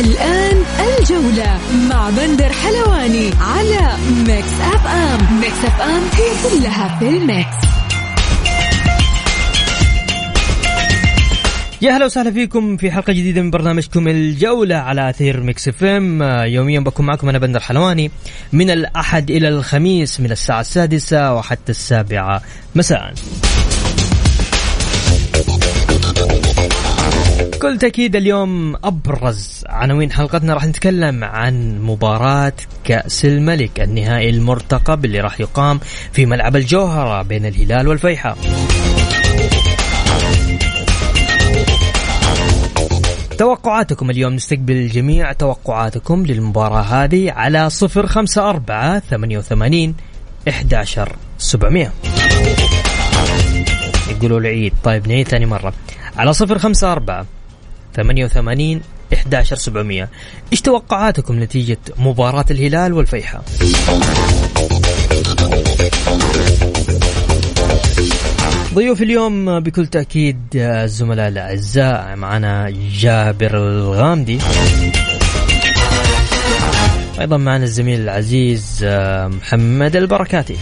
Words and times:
الآن 0.00 0.56
الجولة 0.98 1.58
مع 1.90 2.10
بندر 2.10 2.52
حلواني 2.52 3.30
على 3.40 3.96
Mix 4.26 4.60
FM. 4.74 5.40
Mix 5.40 5.64
FM 5.64 6.02
هي 6.12 6.60
كلها 6.60 6.98
في 6.98 7.08
ال 7.08 7.20
mix. 7.20 7.68
يا 11.82 11.92
هلا 11.92 12.04
وسهلا 12.04 12.30
فيكم 12.30 12.76
في 12.76 12.90
حلقة 12.90 13.12
جديدة 13.12 13.42
من 13.42 13.50
برنامجكم 13.50 14.08
الجولة 14.08 14.76
على 14.76 15.10
أثير 15.10 15.40
Mix 15.40 15.68
FM. 15.68 16.22
يوميا 16.22 16.80
بكون 16.80 17.06
معكم 17.06 17.28
أنا 17.28 17.38
بندر 17.38 17.60
حلواني. 17.60 18.10
من 18.52 18.70
الأحد 18.70 19.30
إلى 19.30 19.48
الخميس 19.48 20.20
من 20.20 20.30
الساعة 20.32 20.60
السادسة 20.60 21.34
وحتى 21.34 21.72
السابعة 21.72 22.42
مساء. 22.74 23.14
بكل 27.58 27.78
تأكيد 27.78 28.16
اليوم 28.16 28.76
أبرز 28.84 29.64
عناوين 29.68 30.12
حلقتنا 30.12 30.54
راح 30.54 30.64
نتكلم 30.64 31.24
عن 31.24 31.80
مباراة 31.82 32.52
كأس 32.84 33.24
الملك 33.24 33.80
النهائي 33.80 34.30
المرتقب 34.30 35.04
اللي 35.04 35.20
راح 35.20 35.40
يقام 35.40 35.80
في 36.12 36.26
ملعب 36.26 36.56
الجوهرة 36.56 37.22
بين 37.22 37.46
الهلال 37.46 37.88
والفيحاء. 37.88 38.38
توقعاتكم 43.38 44.10
اليوم 44.10 44.32
نستقبل 44.32 44.88
جميع 44.88 45.32
توقعاتكم 45.32 46.26
للمباراة 46.26 46.82
هذه 46.82 47.32
على 47.32 47.70
صفر 47.70 48.06
خمسة 48.06 48.50
أربعة 48.50 48.98
ثمانية 48.98 49.38
وثمانين 49.38 49.94
إحداشر 50.48 51.16
سبعمية. 51.38 51.92
يقولوا 54.10 54.40
العيد. 54.40 54.72
طيب 54.84 55.08
نعيد 55.08 55.28
ثاني 55.28 55.46
مرة. 55.46 55.72
على 56.16 56.32
صفر 56.32 56.58
خمسة 56.58 56.92
أربعة 56.92 57.26
ثمانية 57.98 58.24
وثمانين 58.24 58.80
إحداشر 59.14 59.56
سبعمية. 59.56 60.08
إيش 60.52 60.60
توقعاتكم 60.60 61.42
نتيجة 61.42 61.78
مباراة 61.98 62.44
الهلال 62.50 62.92
والفيحاء؟ 62.92 63.44
ضيوف 68.74 69.02
اليوم 69.02 69.60
بكل 69.60 69.86
تأكيد 69.86 70.38
الزملاء 70.54 71.28
الأعزاء 71.28 72.16
معنا 72.16 72.72
جابر 72.92 73.56
الغامدي. 73.56 74.38
أيضا 77.20 77.36
معنا 77.36 77.64
الزميل 77.64 78.00
العزيز 78.00 78.84
محمد 79.42 79.96
البركاتي. 79.96 80.56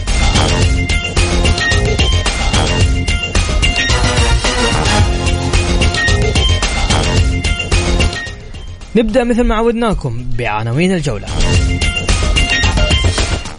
نبدأ 8.97 9.23
مثل 9.23 9.41
ما 9.41 9.55
عودناكم 9.55 10.25
بعناوين 10.37 10.93
الجولة. 10.93 11.27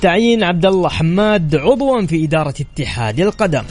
تعيين 0.03 0.43
عبد 0.43 0.67
الله 0.67 0.89
حماد 0.89 1.57
عضوا 1.57 2.07
في 2.07 2.25
إدارة 2.25 2.55
اتحاد 2.61 3.21
القدم. 3.21 3.63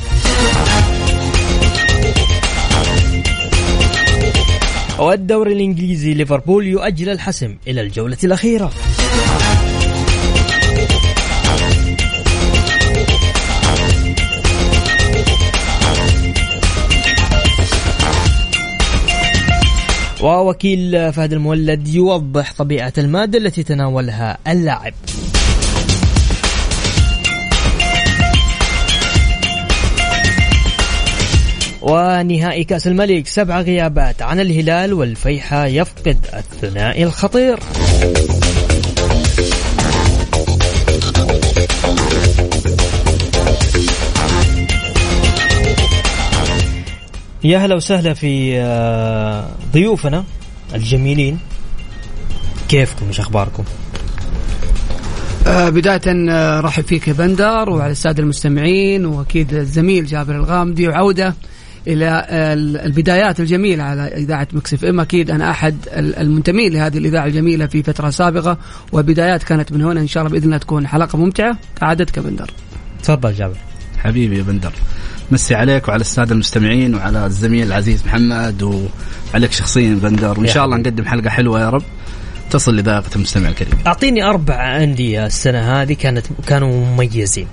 والدوري 4.99 5.53
الإنجليزي 5.53 6.13
ليفربول 6.13 6.67
يؤجل 6.67 7.09
الحسم 7.09 7.55
إلى 7.67 7.81
الجولة 7.81 8.17
الأخيرة. 8.23 8.71
ووكيل 20.27 21.13
فهد 21.13 21.33
المولد 21.33 21.87
يوضح 21.87 22.53
طبيعة 22.53 22.93
المادة 22.97 23.37
التي 23.37 23.63
تناولها 23.63 24.37
اللاعب. 24.47 24.93
ونهائي 31.81 32.63
كأس 32.63 32.87
الملك 32.87 33.27
سبع 33.27 33.61
غيابات 33.61 34.21
عن 34.21 34.39
الهلال 34.39 34.93
والفيحة 34.93 35.65
يفقد 35.65 36.17
الثنائي 36.33 37.03
الخطير. 37.03 37.59
يا 47.47 47.57
هلا 47.57 47.75
وسهلا 47.75 48.13
في 48.13 48.59
ضيوفنا 49.73 50.23
الجميلين. 50.75 51.39
كيفكم 52.69 53.07
إيش 53.07 53.19
أخباركم؟ 53.19 53.63
آه 55.47 55.69
بداية 55.69 56.01
آه 56.29 56.59
رحب 56.59 56.83
فيك 56.83 57.07
يا 57.07 57.13
بندر 57.13 57.69
وعلى 57.69 57.91
السادة 57.91 58.23
المستمعين 58.23 59.05
وأكيد 59.05 59.53
الزميل 59.53 60.05
جابر 60.05 60.35
الغامدي 60.35 60.87
وعودة 60.87 61.35
إلى 61.87 62.25
آه 62.29 62.53
البدايات 62.53 63.39
الجميلة 63.39 63.83
على 63.83 64.07
إذاعة 64.07 64.47
مكسف 64.53 64.85
إم. 64.85 64.99
أكيد 64.99 65.31
أنا 65.31 65.51
أحد 65.51 65.75
المنتمين 65.93 66.73
لهذه 66.73 66.97
الإذاعة 66.97 67.25
الجميلة 67.25 67.65
في 67.67 67.83
فترة 67.83 68.09
سابقة 68.09 68.57
وبدايات 68.91 69.43
كانت 69.43 69.71
من 69.71 69.81
هنا 69.81 69.99
إن 69.99 70.07
شاء 70.07 70.23
الله 70.23 70.33
بإذن 70.33 70.45
الله 70.45 70.57
تكون 70.57 70.87
حلقة 70.87 71.17
ممتعة. 71.17 71.57
كعادتك 71.79 72.19
بندر. 72.19 72.51
تفضل 73.03 73.33
جابر. 73.33 73.57
حبيبي 73.97 74.37
يا 74.37 74.43
بندر. 74.43 74.71
مسي 75.31 75.55
عليك 75.55 75.87
وعلى 75.87 76.01
السادة 76.01 76.33
المستمعين 76.33 76.95
وعلى 76.95 77.25
الزميل 77.25 77.67
العزيز 77.67 78.05
محمد 78.05 78.87
وعليك 79.33 79.51
شخصيا 79.51 79.95
بندر 79.95 80.39
وإن 80.39 80.47
شاء 80.47 80.65
الله 80.65 80.77
نقدم 80.77 81.05
حلقة 81.05 81.29
حلوة 81.29 81.61
يا 81.61 81.69
رب. 81.69 81.83
تصل 82.49 82.75
لذائقة 82.75 83.09
المستمع 83.15 83.49
الكريم. 83.49 83.73
أعطيني 83.87 84.23
أربع 84.23 84.83
أندية 84.83 85.25
السنة 85.25 85.81
هذه 85.81 85.93
كانت 85.93 86.25
كانوا 86.47 86.85
مميزين. 86.85 87.47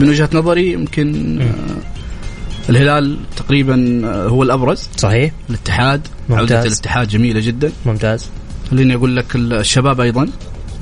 من 0.00 0.08
وجهة 0.08 0.28
نظري 0.32 0.72
يمكن 0.72 1.40
آه 1.40 2.70
الهلال 2.70 3.18
تقريبا 3.36 4.02
هو 4.06 4.42
الأبرز. 4.42 4.88
صحيح. 4.96 5.32
الاتحاد 5.50 6.06
ممتاز. 6.28 6.52
عودة 6.52 6.62
الاتحاد 6.62 7.08
جميلة 7.08 7.40
جدا. 7.40 7.72
ممتاز. 7.86 8.30
خليني 8.70 8.94
أقول 8.94 9.16
لك 9.16 9.36
الشباب 9.36 10.00
أيضا. 10.00 10.28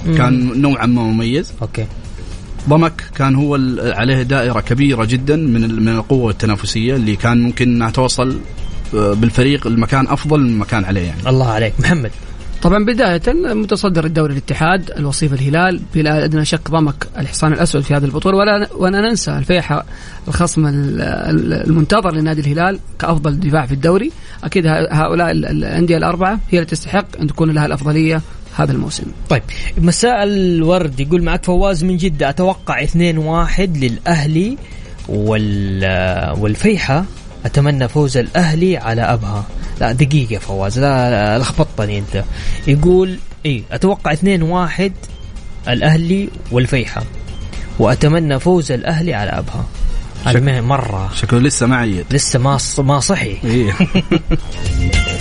كان 0.07 0.61
نوعا 0.61 0.87
ما 0.87 1.03
مميز. 1.03 1.53
أوكي. 1.63 1.87
ضمك 2.69 3.05
كان 3.17 3.35
هو 3.35 3.59
عليه 3.79 4.23
دائرة 4.23 4.61
كبيرة 4.61 5.05
جدا 5.05 5.37
من 5.37 5.85
من 5.85 5.89
القوة 5.89 6.31
التنافسية 6.31 6.97
اللي 6.97 7.17
كان 7.17 7.43
ممكن 7.43 7.69
انها 7.69 7.91
توصل 7.91 8.39
بالفريق 8.93 9.67
المكان 9.67 10.07
أفضل 10.09 10.41
من 10.41 10.51
المكان 10.51 10.85
عليه 10.85 11.01
يعني. 11.01 11.21
الله 11.27 11.51
عليك. 11.51 11.73
محمد. 11.79 12.11
طبعا 12.63 12.85
بداية 12.85 13.23
متصدر 13.55 14.05
الدوري 14.05 14.33
الاتحاد 14.33 14.91
الوصيف 14.91 15.33
الهلال 15.33 15.81
بلا 15.95 16.25
أدنى 16.25 16.45
شك 16.45 16.71
ضمك 16.71 17.09
الحصان 17.19 17.53
الأسود 17.53 17.83
في 17.83 17.95
هذه 17.95 18.05
البطولة. 18.05 18.37
ولا 18.37 18.69
ولا 18.77 19.01
ننسى 19.01 19.31
الفيحة 19.39 19.85
الخصم 20.29 20.67
المنتظر 20.67 22.15
لنادي 22.15 22.41
الهلال 22.41 22.79
كأفضل 22.99 23.41
دفاع 23.41 23.67
في 23.67 23.73
الدوري. 23.73 24.13
أكيد 24.45 24.67
هؤلاء 24.67 25.31
الأندية 25.31 25.97
الأربعة 25.97 26.41
هي 26.51 26.59
اللي 26.59 26.71
تستحق 26.71 27.07
أن 27.21 27.27
تكون 27.27 27.51
لها 27.51 27.67
الأفضلية 27.67 28.23
هذا 28.63 28.73
الموسم. 28.73 29.05
طيب 29.29 29.43
مساء 29.79 30.23
الورد 30.23 31.01
يقول 31.01 31.23
معك 31.23 31.45
فواز 31.45 31.85
من 31.85 31.97
جدة 31.97 32.29
أتوقع 32.29 32.85
2-1 32.85 32.97
للأهلي 33.59 34.57
وال 35.09 36.39
والفيحة. 36.39 37.05
أتمنى 37.45 37.89
فوز 37.89 38.17
الأهلي 38.17 38.77
على 38.77 39.03
أبها. 39.03 39.45
لا 39.81 39.93
دقيقة 39.93 40.39
فواز 40.39 40.79
لا 40.79 41.39
لخبطتني 41.39 41.99
أنت. 41.99 42.25
يقول 42.67 43.19
إيه 43.47 43.63
أتوقع 43.73 44.15
2-1 44.15 44.93
الأهلي 45.69 46.29
والفيحة. 46.51 47.03
وأتمنى 47.79 48.41
فوز 48.41 48.73
الأهلي 48.73 49.15
على 49.15 49.31
أبها. 49.31 49.67
هذا 50.25 50.61
مرة. 50.61 51.11
شكله 51.15 51.41
لسه 51.41 51.67
ما 51.67 51.77
عيد. 51.77 52.05
لسه 52.11 52.39
ما 52.39 52.59
ما 52.79 53.01
صحي. 53.01 53.37
إيه. 53.45 53.77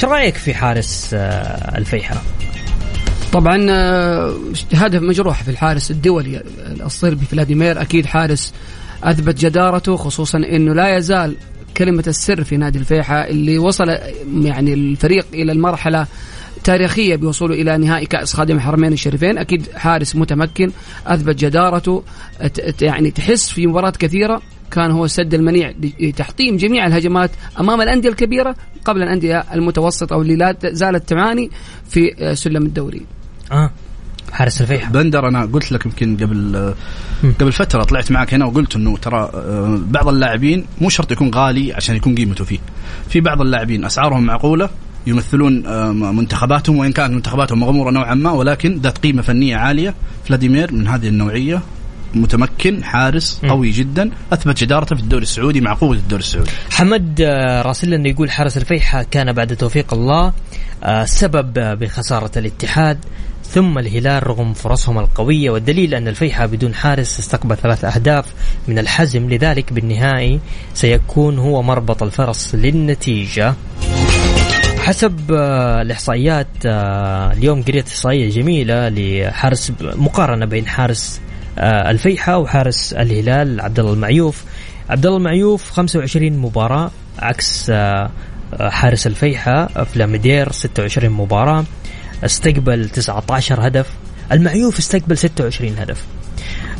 إيش 0.00 0.08
رأيك 0.08 0.34
في 0.34 0.54
حارس 0.54 1.10
الفيحاء؟ 1.14 2.22
طبعا 3.32 3.66
آه، 3.70 4.34
هدف 4.74 5.02
مجروح 5.02 5.42
في 5.42 5.50
الحارس 5.50 5.90
الدولي 5.90 6.42
الصربي 6.84 7.24
فلاديمير 7.24 7.80
أكيد 7.80 8.06
حارس 8.06 8.54
أثبت 9.04 9.38
جدارته 9.40 9.96
خصوصا 9.96 10.38
إنه 10.38 10.74
لا 10.74 10.96
يزال 10.96 11.36
كلمة 11.76 12.04
السر 12.06 12.44
في 12.44 12.56
نادي 12.56 12.78
الفيحة 12.78 13.14
اللي 13.14 13.58
وصل 13.58 13.88
يعني 14.42 14.74
الفريق 14.74 15.26
إلى 15.34 15.52
المرحلة 15.52 16.06
تاريخية 16.64 17.16
بوصوله 17.16 17.54
إلى 17.54 17.78
نهائي 17.78 18.06
كأس 18.06 18.34
خادم 18.34 18.56
الحرمين 18.56 18.92
الشريفين. 18.92 19.38
أكيد 19.38 19.66
حارس 19.74 20.16
متمكن 20.16 20.70
أثبت 21.06 21.36
جدارته 21.36 22.02
يعني 22.82 23.10
تحس 23.10 23.50
في 23.50 23.66
مباريات 23.66 23.96
كثيرة. 23.96 24.42
كان 24.70 24.90
هو 24.90 25.04
السد 25.04 25.34
المنيع 25.34 25.74
لتحطيم 26.00 26.56
جميع 26.56 26.86
الهجمات 26.86 27.30
أمام 27.60 27.80
الأندية 27.80 28.08
الكبيرة 28.08 28.54
قبل 28.84 29.02
الأندية 29.02 29.44
المتوسطة 29.54 30.16
واللي 30.16 30.36
لا 30.36 30.56
زالت 30.64 31.08
تعاني 31.08 31.50
في 31.88 32.34
سلم 32.34 32.66
الدوري. 32.66 33.02
آه. 33.52 33.70
حارس 34.32 34.60
الفيحة 34.60 34.90
بندر 34.92 35.28
أنا 35.28 35.44
قلت 35.44 35.72
لك 35.72 35.86
يمكن 35.86 36.16
قبل 36.16 36.74
قبل 37.40 37.52
فترة 37.52 37.82
طلعت 37.82 38.12
معك 38.12 38.34
هنا 38.34 38.44
وقلت 38.44 38.76
إنه 38.76 38.96
ترى 38.96 39.30
آه، 39.34 39.80
بعض 39.86 40.08
اللاعبين 40.08 40.64
مو 40.80 40.88
شرط 40.88 41.12
يكون 41.12 41.30
غالي 41.34 41.72
عشان 41.72 41.96
يكون 41.96 42.14
قيمته 42.14 42.44
فيه. 42.44 42.58
في 43.08 43.20
بعض 43.20 43.40
اللاعبين 43.40 43.84
أسعارهم 43.84 44.22
معقولة 44.22 44.70
يمثلون 45.06 45.66
آه، 45.66 45.92
منتخباتهم 45.92 46.76
وإن 46.76 46.92
كانت 46.92 47.14
منتخباتهم 47.14 47.60
مغمورة 47.60 47.90
نوعا 47.90 48.14
ما 48.14 48.30
ولكن 48.30 48.80
ذات 48.82 48.98
قيمة 48.98 49.22
فنية 49.22 49.56
عالية. 49.56 49.94
فلاديمير 50.24 50.72
من 50.72 50.86
هذه 50.86 51.08
النوعية 51.08 51.62
متمكن 52.14 52.84
حارس 52.84 53.40
قوي 53.48 53.70
جدا 53.70 54.10
أثبت 54.32 54.60
جدارته 54.60 54.96
في 54.96 55.02
الدوري 55.02 55.22
السعودي 55.22 55.60
مع 55.60 55.74
قوة 55.74 55.96
الدوري 55.96 56.22
السعودي. 56.22 56.50
حمد 56.70 57.20
آه، 57.20 57.62
راسل 57.62 57.94
انه 57.94 58.08
يقول 58.08 58.30
حارس 58.30 58.56
الفيحة 58.56 59.02
كان 59.02 59.32
بعد 59.32 59.56
توفيق 59.56 59.94
الله 59.94 60.32
سبب 61.04 61.78
بخسارة 61.78 62.30
الاتحاد 62.36 62.98
ثم 63.44 63.78
الهلال 63.78 64.26
رغم 64.26 64.52
فرصهم 64.52 64.98
القوية 64.98 65.50
والدليل 65.50 65.94
أن 65.94 66.08
الفيحة 66.08 66.46
بدون 66.46 66.74
حارس 66.74 67.20
استقبل 67.20 67.56
ثلاث 67.56 67.84
أهداف 67.84 68.24
من 68.68 68.78
الحزم 68.78 69.30
لذلك 69.30 69.72
بالنهائي 69.72 70.40
سيكون 70.74 71.38
هو 71.38 71.62
مربط 71.62 72.02
الفرس 72.02 72.54
للنتيجة 72.54 73.54
حسب 74.78 75.32
آه، 75.32 75.82
الإحصائيات 75.82 76.46
آه، 76.66 77.32
اليوم 77.32 77.62
قريت 77.62 77.88
إحصائية 77.88 78.30
جميلة 78.30 78.88
لحارس 78.88 79.72
مقارنة 79.80 80.46
بين 80.46 80.66
حارس 80.66 81.20
آه، 81.20 81.29
الفيحة 81.58 82.38
وحارس 82.38 82.92
الهلال 82.92 83.60
عبد 83.60 83.78
الله 83.78 83.92
المعيوف. 83.92 84.44
عبد 84.90 85.06
الله 85.06 85.18
المعيوف 85.18 85.70
25 85.70 86.32
مباراة 86.32 86.90
عكس 87.18 87.72
حارس 88.60 89.06
الفيحة 89.06 89.66
فلاميدير 89.66 90.52
26 90.52 91.10
مباراة 91.12 91.64
استقبل 92.24 92.88
19 92.88 93.66
هدف. 93.66 93.86
المعيوف 94.32 94.78
استقبل 94.78 95.18
26 95.18 95.74
هدف. 95.78 96.04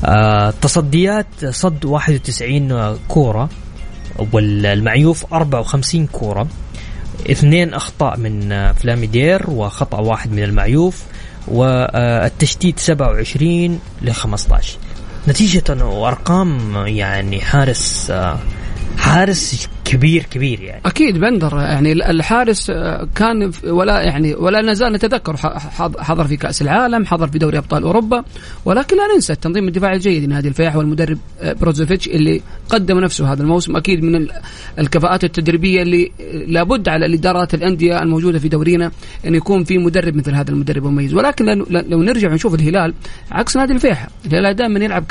آه 0.04 0.50
تصديات 0.62 1.26
صد 1.50 1.84
91 1.84 2.96
كورة 3.08 3.48
والمعيوف 4.32 5.34
54 5.34 6.06
كورة. 6.06 6.48
اثنين 7.30 7.74
أخطاء 7.74 8.16
من 8.18 8.72
فلاميدير 8.72 9.50
وخطأ 9.50 9.98
واحد 9.98 10.32
من 10.32 10.42
المعيوف. 10.42 11.02
والتشتيت 11.48 12.78
27 12.78 13.80
ل 14.02 14.12
15 14.12 14.78
نتيجة 15.28 15.84
وأرقام 15.84 16.76
يعني 16.86 17.40
حارس 17.40 18.10
آه، 18.10 18.38
حارس 18.98 19.68
كبير 19.90 20.22
كبير 20.22 20.60
يعني. 20.60 20.80
أكيد 20.86 21.18
بندر 21.18 21.56
يعني 21.56 21.92
الحارس 21.92 22.70
آه، 22.70 23.08
كان 23.14 23.50
ولا 23.64 24.00
يعني 24.00 24.34
ولا 24.34 24.60
نزال 24.60 24.92
نتذكر 24.92 25.36
حضر 25.98 26.24
في 26.24 26.36
كأس 26.36 26.62
العالم 26.62 27.06
حضر 27.06 27.28
في 27.28 27.38
دوري 27.38 27.58
أبطال 27.58 27.82
أوروبا 27.82 28.24
ولكن 28.64 28.96
لا 28.96 29.14
ننسى 29.14 29.32
التنظيم 29.32 29.68
الدفاعي 29.68 29.96
الجيد 29.96 30.24
لنادي 30.24 30.48
الفيح 30.48 30.76
والمدرب 30.76 31.18
آه، 31.40 31.52
بروزوفيتش 31.52 32.08
اللي 32.08 32.40
قدم 32.68 32.98
نفسه 32.98 33.32
هذا 33.32 33.42
الموسم. 33.42 33.76
أكيد 33.76 34.04
من 34.04 34.28
الكفاءات 34.78 35.24
التدريبية 35.24 35.82
اللي 35.82 36.10
لابد 36.46 36.88
على 36.88 37.06
الإدارات 37.06 37.54
الأندية 37.54 38.02
الموجودة 38.02 38.38
في 38.38 38.48
دورينا 38.48 38.90
أن 39.26 39.34
يكون 39.34 39.64
في 39.64 39.78
مدرب 39.78 40.16
مثل 40.16 40.34
هذا 40.34 40.50
المدرب 40.50 40.86
المميز 40.86 41.14
ولكن 41.14 41.64
لو 41.70 42.02
نرجع 42.02 42.30
ونشوف 42.30 42.54
الهلال 42.54 42.94
عكس 43.30 43.56
نادي 43.56 43.72
الفيحة 43.72 44.08
الهلال 44.26 44.56
دائما 44.56 44.84
يلعب 44.84 45.04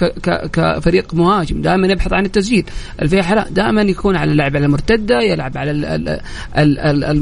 كفريق 0.54 1.14
مهاجم 1.14 1.62
دائما 1.62 1.88
يبحث 1.88 2.14
عن 2.14 2.26
التسجيل. 2.26 2.66
الفيحة 3.02 3.36
لا 3.36 3.50
دائما 3.50 3.82
يكون 3.82 4.16
على 4.16 4.32
اللعب 4.32 4.56
على 4.56 4.69
المرتدة 4.70 5.22
يلعب 5.22 5.58
على 5.58 5.72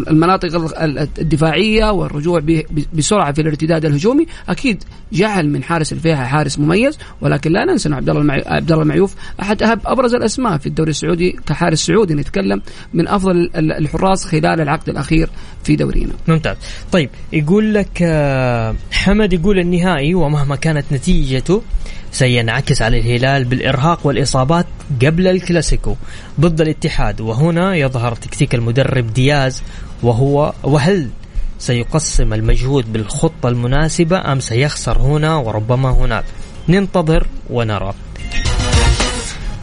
المناطق 0.10 0.74
الدفاعية 1.20 1.92
والرجوع 1.92 2.42
بسرعة 2.94 3.32
في 3.32 3.42
الارتداد 3.42 3.86
الهجومي 3.86 4.26
أكيد 4.50 4.84
جعل 5.14 5.50
من 5.50 5.64
حارس 5.64 5.94
الفيحة 5.94 6.26
حارس 6.26 6.60
مميز 6.60 6.98
ولكن 7.22 7.52
لا 7.52 7.66
ننسى 7.66 7.94
عبد 7.94 8.10
الله 8.10 8.44
عبد 8.46 8.72
الله 8.72 8.84
المعيوف 8.84 9.16
أحد 9.42 9.64
أبرز 9.86 10.16
الأسماء 10.16 10.58
في 10.58 10.68
الدوري 10.68 10.90
السعودي 10.90 11.32
كحارس 11.48 11.86
سعودي 11.86 12.14
نتكلم 12.14 12.62
من 12.94 13.08
أفضل 13.08 13.50
الحراس 13.56 14.26
خلال 14.26 14.62
العقد 14.62 14.90
الأخير 14.90 15.30
في 15.64 15.76
دورينا. 15.76 16.14
ممتاز. 16.28 16.56
طيب 16.92 17.10
يقول 17.34 17.74
لك 17.74 18.00
آه، 18.02 18.76
حمد 18.92 19.34
يقول 19.34 19.60
النهائي 19.60 20.14
ومهما 20.14 20.56
كانت 20.56 20.86
نتيجته 20.92 21.62
سينعكس 22.12 22.82
على 22.82 23.00
الهلال 23.00 23.46
بالإرهاق 23.46 24.08
والإصابات 24.08 24.66
قبل 25.02 25.28
الكلاسيكو 25.28 25.96
ضد 26.40 26.62
الاتحاد 26.62 27.22
وهنا 27.28 27.76
يظهر 27.76 28.16
تكتيك 28.16 28.56
المدرب 28.56 29.14
دياز 29.14 29.64
وهو 30.04 30.54
وهل 30.64 31.10
سيقسم 31.60 32.34
المجهود 32.34 32.94
بالخطة 32.94 33.50
المناسبة 33.50 34.32
أم 34.32 34.40
سيخسر 34.40 34.98
هنا 34.98 35.36
وربما 35.36 35.90
هناك؟ 35.90 36.26
ننتظر 36.70 37.28
ونرى. 37.50 37.94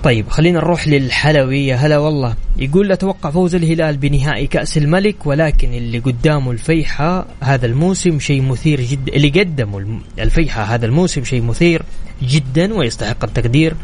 طيب 0.04 0.28
خلينا 0.28 0.58
نروح 0.58 0.88
للحلوي 0.88 1.66
يا 1.66 1.76
هلا 1.76 1.98
والله. 1.98 2.34
يقول 2.56 2.92
أتوقع 2.92 3.30
فوز 3.30 3.54
الهلال 3.54 3.96
بنهائي 3.96 4.46
كأس 4.46 4.78
الملك 4.78 5.26
ولكن 5.26 5.74
اللي 5.74 5.98
قدامه 5.98 6.50
الفيحة 6.50 7.26
هذا 7.40 7.66
الموسم 7.66 8.18
شيء 8.18 8.42
مثير 8.42 8.80
جدا 8.80 9.12
اللي 9.12 9.28
قدمه 9.28 10.00
الفيحة 10.18 10.62
هذا 10.62 10.86
الموسم 10.86 11.24
شيء 11.24 11.42
مثير 11.42 11.82
جدا 12.22 12.74
ويستحق 12.74 13.24
التقدير. 13.24 13.74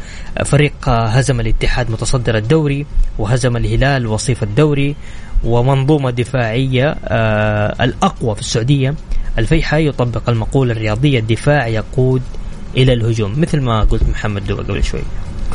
فريق 0.45 0.89
هزم 0.89 1.39
الاتحاد 1.39 1.91
متصدر 1.91 2.37
الدوري 2.37 2.85
وهزم 3.17 3.57
الهلال 3.57 4.07
وصيف 4.07 4.43
الدوري 4.43 4.95
ومنظومة 5.43 6.09
دفاعية 6.09 6.95
آه 7.05 7.83
الأقوى 7.83 8.35
في 8.35 8.41
السعودية. 8.41 8.95
الفيحة 9.37 9.77
يطبق 9.77 10.29
المقولة 10.29 10.71
الرياضية 10.71 11.19
الدفاع 11.19 11.67
يقود 11.67 12.21
إلى 12.77 12.93
الهجوم. 12.93 13.41
مثل 13.41 13.61
ما 13.61 13.83
قلت 13.83 14.03
محمد 14.03 14.51
قبل 14.51 14.83
شوي. 14.83 15.01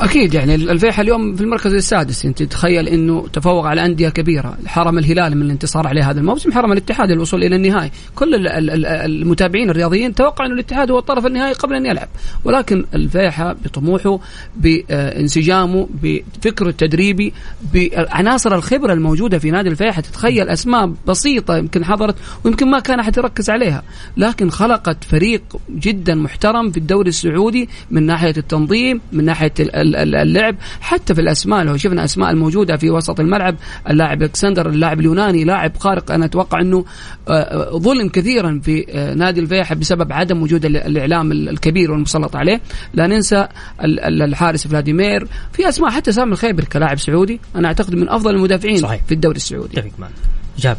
أكيد 0.01 0.35
يعني 0.35 0.55
الفيحة 0.55 1.03
اليوم 1.03 1.37
في 1.37 1.41
المركز 1.41 1.75
السادس 1.75 2.25
أنت 2.25 2.43
تتخيل 2.43 2.89
إنه 2.89 3.29
تفوق 3.33 3.67
على 3.67 3.85
أندية 3.85 4.09
كبيرة. 4.09 4.59
حرم 4.67 4.99
الهلال 4.99 5.37
من 5.37 5.43
الانتصار 5.43 5.87
عليه 5.87 6.11
هذا 6.11 6.21
الموسم 6.21 6.53
حرم 6.53 6.73
الاتحاد 6.73 7.11
الوصول 7.11 7.45
إلى 7.45 7.57
النهائي. 7.57 7.91
كل 8.15 8.47
المتابعين 8.47 9.71
الرياضيين 9.71 10.15
توقعوا 10.15 10.49
إنه 10.49 10.55
الاتحاد 10.55 10.91
هو 10.91 10.99
الطرف 10.99 11.27
النهائي 11.27 11.53
قبل 11.53 11.75
أن 11.75 11.87
يلعب. 11.87 12.09
ولكن 12.45 12.85
الفيحة 12.95 13.53
بطموحه 13.53 14.19
بانسجامه 14.57 15.89
بفكره 16.03 16.69
التدريبي 16.69 17.33
بعناصر 17.75 18.55
الخبرة 18.55 18.93
الموجودة 18.93 19.39
في 19.39 19.51
نادي 19.51 19.69
الفيحة. 19.69 20.01
تتخيل 20.01 20.49
أسماء 20.49 20.93
بسيطة 21.07 21.57
يمكن 21.57 21.85
حضرت 21.85 22.17
ويمكن 22.45 22.71
ما 22.71 22.81
كان 22.81 23.01
أحد 23.01 23.17
يركز 23.19 23.51
عليها. 23.51 23.83
لكن 24.17 24.51
خلقت 24.51 25.05
فريق 25.05 25.43
جدا 25.71 26.15
محترم 26.15 26.71
في 26.71 26.77
الدوري 26.77 27.09
السعودي 27.09 27.69
من 27.91 28.07
ناحية 28.07 28.35
التنظيم 28.37 29.01
من 29.13 29.25
ناحية 29.25 29.53
اللعب 29.95 30.57
حتى 30.81 31.15
في 31.15 31.21
الأسماء 31.21 31.65
لو 31.65 31.77
شفنا 31.77 32.05
أسماء 32.05 32.31
الموجودة 32.31 32.77
في 32.77 32.91
وسط 32.91 33.21
الملعب 33.21 33.57
اللاعب 33.91 34.23
إلكسندر 34.23 34.69
اللاعب 34.69 35.01
اليوناني 35.01 35.45
لاعب 35.45 35.77
خارق 35.77 36.11
أنا 36.11 36.25
أتوقع 36.25 36.61
إنه 36.61 36.85
آه، 37.29 37.33
آه، 37.33 37.79
ظلم 37.79 38.09
كثيرا 38.09 38.61
في 38.65 38.87
آه، 38.91 39.15
نادي 39.15 39.41
الفيحة 39.41 39.75
بسبب 39.75 40.13
عدم 40.13 40.43
وجود 40.43 40.65
الإعلام 40.65 41.33
الكبير 41.33 41.93
والمسلط 41.93 42.37
عليه. 42.37 42.61
لا 42.95 43.07
ننسى 43.07 43.49
الحارس 43.81 44.67
فلاديمير 44.67 45.29
في 45.53 45.69
أسماء 45.69 45.91
حتى 45.91 46.13
سامي 46.13 46.33
الخيبر 46.33 46.65
كلاعب 46.65 46.99
سعودي 46.99 47.41
أنا 47.57 47.69
أعتقد 47.69 47.95
من 47.95 48.09
أفضل 48.09 48.35
المدافعين 48.35 48.77
صحيح. 48.77 49.01
في 49.07 49.15
الدوري 49.15 49.37
السعودي. 49.37 49.81
اتفق 49.81 49.91
معك. 49.99 50.11
جابر. 50.59 50.79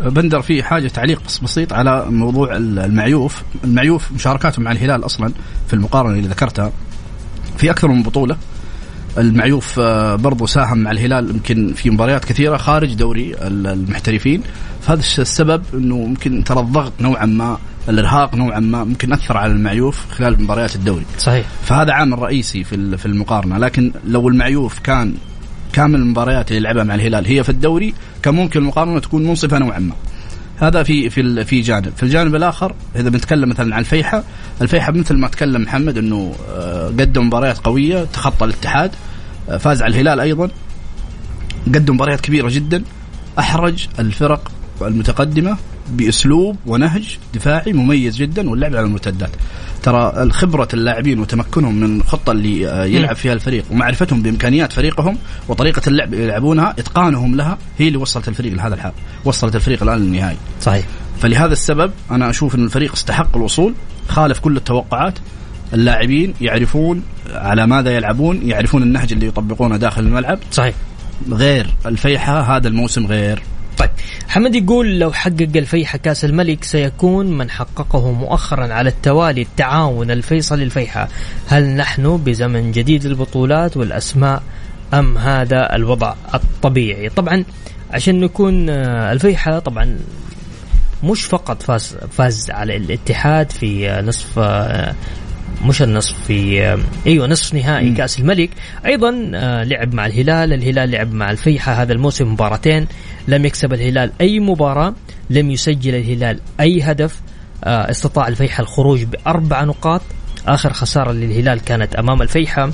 بندر 0.00 0.42
في 0.42 0.62
حاجة 0.62 0.88
تعليق 0.88 1.22
بس 1.26 1.38
بسيط 1.38 1.72
على 1.72 2.06
موضوع 2.10 2.56
المعيوف، 2.56 3.42
المعيوف 3.64 4.12
مشاركاته 4.12 4.62
مع 4.62 4.72
الهلال 4.72 5.04
أصلا 5.04 5.32
في 5.66 5.74
المقارنة 5.74 6.14
اللي 6.14 6.28
ذكرتها. 6.28 6.72
في 7.58 7.70
أكثر 7.70 7.88
من 7.88 8.02
بطولة. 8.02 8.36
المعيوف 9.18 9.78
آه، 9.78 10.14
برضو 10.14 10.46
ساهم 10.46 10.78
مع 10.78 10.90
الهلال 10.90 11.30
يمكن 11.30 11.72
في 11.76 11.90
مباريات 11.90 12.24
كثيرة 12.24 12.56
خارج 12.56 12.94
دوري 12.94 13.34
المحترفين. 13.42 14.42
فهذا 14.82 15.00
السبب 15.00 15.62
إنه 15.74 15.96
ممكن 15.96 16.44
ترى 16.44 16.60
الضغط 16.60 16.92
نوعا 17.00 17.26
ما 17.26 17.58
الإرهاق 17.88 18.34
نوعا 18.34 18.60
ما 18.60 18.84
ممكن 18.84 19.12
أثر 19.12 19.36
على 19.36 19.52
المعيوف 19.52 20.06
خلال 20.10 20.42
مباريات 20.42 20.76
الدوري. 20.76 21.04
صحيح. 21.18 21.46
فهذا 21.62 21.92
عامل 21.92 22.18
رئيسي 22.18 22.64
في 22.64 22.96
في 22.96 23.06
المقارنة. 23.06 23.58
لكن 23.58 23.92
لو 24.06 24.28
المعيوف 24.28 24.78
كان 24.78 25.14
كامل 25.72 25.98
المباريات 25.98 26.50
اللي 26.50 26.60
لعبها 26.60 26.84
مع 26.84 26.94
الهلال 26.94 27.26
هي 27.26 27.44
في 27.44 27.48
الدوري 27.48 27.94
كان 28.22 28.34
ممكن 28.34 28.60
المقارنة 28.60 29.00
تكون 29.00 29.26
منصفة 29.26 29.58
نوعا 29.58 29.78
ما. 29.78 29.94
هذا 30.60 30.82
في 30.82 31.10
في 31.10 31.44
في 31.44 31.60
جانب، 31.60 31.92
في 31.96 32.02
الجانب 32.02 32.34
الآخر 32.34 32.74
إذا 32.96 33.08
بنتكلم 33.08 33.48
مثلا 33.48 33.74
عن 33.74 33.80
الفيحة، 33.80 34.24
الفيحة 34.62 34.92
مثل 34.92 35.16
ما 35.16 35.28
تكلم 35.28 35.62
محمد 35.62 35.98
إنه 35.98 36.34
آه، 36.50 36.86
قدم 36.86 37.26
مباريات 37.26 37.58
قوية 37.58 38.04
تخطى 38.04 38.44
الاتحاد 38.44 38.90
آه، 39.48 39.56
فاز 39.56 39.82
على 39.82 39.94
الهلال 39.94 40.20
أيضا 40.20 40.50
قدم 41.66 41.94
مباريات 41.94 42.20
كبيرة 42.20 42.48
جدا 42.50 42.82
أحرج 43.38 43.86
الفرق 43.98 44.52
المتقدمة 44.82 45.56
بأسلوب 45.88 46.56
ونهج 46.66 47.18
دفاعي 47.34 47.72
مميز 47.72 48.16
جدا 48.16 48.50
واللعب 48.50 48.76
على 48.76 48.86
المرتدات. 48.86 49.30
ترى 49.82 50.22
الخبرة 50.22 50.68
اللاعبين 50.74 51.18
وتمكنهم 51.18 51.74
من 51.74 52.00
الخطه 52.00 52.32
اللي 52.32 52.68
آه، 52.68 52.84
يلعب 52.84 53.16
فيها 53.16 53.32
الفريق 53.32 53.64
ومعرفتهم 53.70 54.22
بإمكانيات 54.22 54.72
فريقهم 54.72 55.18
وطريقة 55.48 55.82
اللعب 55.86 56.14
اللي 56.14 56.24
يلعبونها 56.24 56.74
إتقانهم 56.78 57.36
لها 57.36 57.58
هي 57.78 57.88
اللي 57.88 57.98
وصلت 57.98 58.28
الفريق 58.28 58.52
لهذا 58.52 58.74
الحال. 58.74 58.92
وصلت 59.24 59.56
الفريق 59.56 59.82
الآن 59.82 59.98
للنهائي. 59.98 60.36
صحيح. 60.60 60.84
فلهذا 61.20 61.52
السبب 61.52 61.90
أنا 62.10 62.30
أشوف 62.30 62.54
إن 62.54 62.64
الفريق 62.64 62.92
استحق 62.92 63.36
الوصول 63.36 63.74
خالف 64.08 64.38
كل 64.38 64.56
التوقعات. 64.56 65.18
اللاعبين 65.74 66.34
يعرفون 66.40 67.02
على 67.34 67.66
ماذا 67.66 67.96
يلعبون 67.96 68.40
يعرفون 68.42 68.82
النهج 68.82 69.12
اللي 69.12 69.26
يطبقونه 69.26 69.76
داخل 69.76 70.02
الملعب. 70.02 70.38
صحيح. 70.52 70.74
غير 71.30 71.74
الفيحة 71.86 72.56
هذا 72.56 72.68
الموسم 72.68 73.06
غير. 73.06 73.42
طيب 73.78 73.90
حمد 74.28 74.54
يقول 74.54 74.98
لو 74.98 75.12
حقق 75.12 75.48
الفيحة 75.56 75.98
كأس 75.98 76.24
الملك 76.24 76.64
سيكون 76.64 77.38
من 77.38 77.50
حققه 77.50 78.12
مؤخرا 78.12 78.74
على 78.74 78.88
التوالي 78.88 79.42
التعاون 79.42 80.10
الفيصل 80.10 80.62
الفيحة. 80.62 81.08
هل 81.46 81.76
نحن 81.76 82.16
بزمن 82.16 82.72
جديد 82.72 83.06
للبطولات 83.06 83.76
والأسماء 83.76 84.42
أم 84.94 85.18
هذا 85.18 85.74
الوضع 85.74 86.14
الطبيعي؟ 86.34 87.08
طبعا 87.08 87.44
عشان 87.90 88.20
نكون 88.20 88.70
آه، 88.70 89.12
الفيحة 89.12 89.58
طبعا 89.58 89.98
مش 91.04 91.24
فقط 91.24 91.62
فاز 91.62 91.96
فاز 92.10 92.50
على 92.50 92.76
الاتحاد 92.76 93.52
في 93.52 93.90
آه، 93.90 94.00
نصف 94.00 94.38
آه، 94.38 94.94
مش 95.62 95.82
النصف 95.82 96.14
في 96.26 96.76
أيوه 97.06 97.26
نصف 97.26 97.54
نهائي 97.54 97.90
مم. 97.90 97.96
كأس 97.96 98.18
الملك. 98.18 98.50
أيضا 98.86 99.30
آه، 99.34 99.64
لعب 99.64 99.94
مع 99.94 100.06
الهلال. 100.06 100.52
الهلال 100.52 100.90
لعب 100.90 101.12
مع 101.12 101.30
الفيحة 101.30 101.72
هذا 101.72 101.92
الموسم 101.92 102.32
مباراتين. 102.32 102.86
لم 103.28 103.44
يكسب 103.44 103.72
الهلال 103.72 104.12
أي 104.20 104.40
مباراة. 104.40 104.94
لم 105.30 105.50
يسجل 105.50 105.94
الهلال 105.94 106.40
أي 106.60 106.82
هدف. 106.82 107.20
آه، 107.64 107.90
استطاع 107.90 108.28
الفيحة 108.28 108.62
الخروج 108.62 109.02
بأربع 109.02 109.64
نقاط. 109.64 110.02
آخر 110.46 110.72
خسارة 110.72 111.12
للهلال 111.12 111.60
كانت 111.60 111.94
أمام 111.94 112.22
الفيحة. 112.22 112.70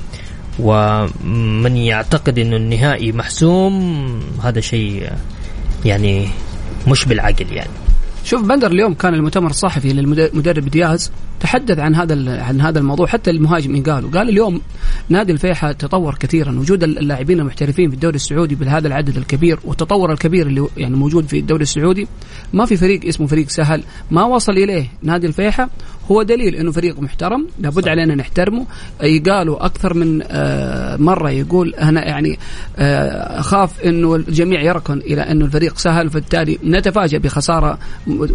ومن 0.58 1.76
يعتقد 1.76 2.38
إنه 2.38 2.56
النهائي 2.56 3.12
محسوم 3.12 4.20
هذا 4.44 4.60
شيء 4.60 5.04
آه، 5.04 5.16
يعني 5.84 6.28
مش 6.88 7.04
بالعقل 7.04 7.52
يعني. 7.52 7.70
شوف 8.24 8.42
بندر 8.42 8.70
اليوم 8.70 8.94
كان 8.94 9.14
المؤتمر 9.14 9.50
الصحفي 9.50 9.92
للمدرب 9.92 10.68
دياز 10.68 11.10
تحدث 11.40 11.78
عن 11.78 11.94
هذا 11.94 12.42
عن 12.42 12.60
هذا 12.60 12.78
الموضوع 12.78 13.06
حتى 13.06 13.30
المهاجمين 13.30 13.82
قالوا. 13.82 14.10
قال 14.10 14.28
اليوم 14.28 14.60
نادي 15.08 15.32
الفيحة 15.32 15.72
تطور 15.72 16.14
كثيرا. 16.14 16.58
وجود 16.58 16.84
اللاعبين 16.84 17.40
المحترفين 17.40 17.88
في 17.88 17.94
الدوري 17.94 18.16
السعودي 18.16 18.54
بهذا 18.54 18.88
العدد 18.88 19.16
الكبير 19.16 19.58
والتطور 19.64 20.12
الكبير 20.12 20.46
اللي 20.46 20.66
يعني 20.76 20.96
موجود 20.96 21.26
في 21.26 21.38
الدوري 21.38 21.62
السعودي 21.62 22.06
ما 22.52 22.64
في 22.66 22.76
فريق 22.76 23.04
اسمه 23.04 23.26
فريق 23.26 23.48
سهل 23.48 23.82
ما 24.10 24.24
وصل 24.24 24.52
إليه 24.52 24.86
نادي 25.02 25.26
الفيحة. 25.26 25.70
هو 26.10 26.22
دليل 26.22 26.54
إنه 26.54 26.70
فريق 26.72 27.00
محترم 27.00 27.46
لابد 27.58 27.88
علينا 27.88 28.14
نحترمه. 28.14 28.66
قالوا 29.28 29.66
أكثر 29.66 29.94
من 29.94 30.22
آه، 30.26 30.96
مرة 30.96 31.30
يقول 31.30 31.74
أنا 31.74 32.04
يعني 32.08 32.38
آه، 32.78 33.40
أخاف 33.40 33.80
إنه 33.84 34.14
الجميع 34.14 34.60
يركن 34.62 34.98
إلى 34.98 35.20
إنه 35.22 35.44
الفريق 35.44 35.78
سهل 35.78 36.10
فبالتالي 36.10 36.58
نتفاجأ 36.64 37.18
بخسارة 37.18 37.78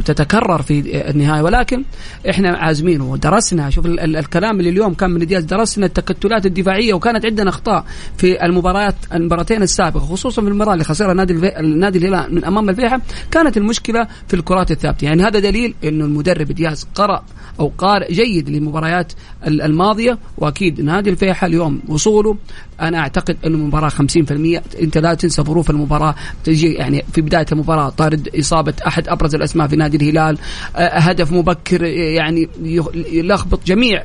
تتكرر 0.05 0.61
في 0.61 1.01
النهاية. 1.09 1.41
ولكن 1.41 1.83
إحنا 2.29 2.57
عازمين 2.57 3.01
ودرسنا 3.01 3.69
شوف 3.69 3.85
ال- 3.85 3.99
ال- 3.99 4.15
الكلام 4.17 4.59
اللي 4.59 4.69
اليوم 4.69 4.93
كان 4.93 5.11
من 5.11 5.25
دياز 5.27 5.43
درسنا 5.43 5.85
التكتلات 5.85 6.45
الدفاعية 6.45 6.93
وكانت 6.93 7.25
عندنا 7.25 7.49
أخطاء 7.49 7.85
في 8.17 8.45
المباريات 8.45 8.95
المباراتين 9.13 9.61
السابقة 9.61 9.99
خصوصا 9.99 10.41
في 10.41 10.47
المباراة 10.47 10.73
اللي 10.73 10.83
خسرها 10.83 11.13
نادي 11.13 11.33
الفي... 11.33 11.59
النادي 11.59 11.97
الهلال 11.99 12.35
من 12.35 12.45
أمام 12.45 12.69
الفيحة 12.69 13.01
كانت 13.31 13.57
المشكلة 13.57 14.07
في 14.27 14.33
الكرات 14.33 14.71
الثابتة. 14.71 15.05
يعني 15.05 15.23
هذا 15.23 15.39
دليل 15.39 15.75
إنه 15.83 16.05
المدرب 16.05 16.47
دياز 16.51 16.87
قرأ 16.95 17.23
أو 17.59 17.64
قارئ 17.77 18.13
جيد 18.13 18.49
للمباريات 18.49 19.13
ال- 19.47 19.61
الماضية 19.61 20.17
وأكيد 20.37 20.81
نادي 20.81 21.09
الفيحة 21.09 21.47
اليوم 21.47 21.81
وصوله. 21.87 22.37
أنا 22.81 22.97
أعتقد 22.99 23.37
إنه 23.45 23.55
المباراه 23.55 23.89
50% 23.89 24.61
أنت 24.81 24.97
لا 24.97 25.13
تنسى 25.13 25.41
ظروف 25.41 25.69
المباراة. 25.69 26.15
تجي 26.43 26.73
يعني 26.73 27.05
في 27.13 27.21
بداية 27.21 27.45
المباراة 27.51 27.89
طارد 27.89 28.29
إصابة 28.39 28.73
أحد 28.87 29.07
أبرز 29.07 29.35
الأسماء 29.35 29.67
في 29.67 29.75
نادي 29.75 29.97
الهلال. 29.97 30.37
هدف 30.75 31.31
مبكر 31.31 31.83
يعني 31.83 32.49
يلخبط 33.11 33.59
جميع 33.67 34.03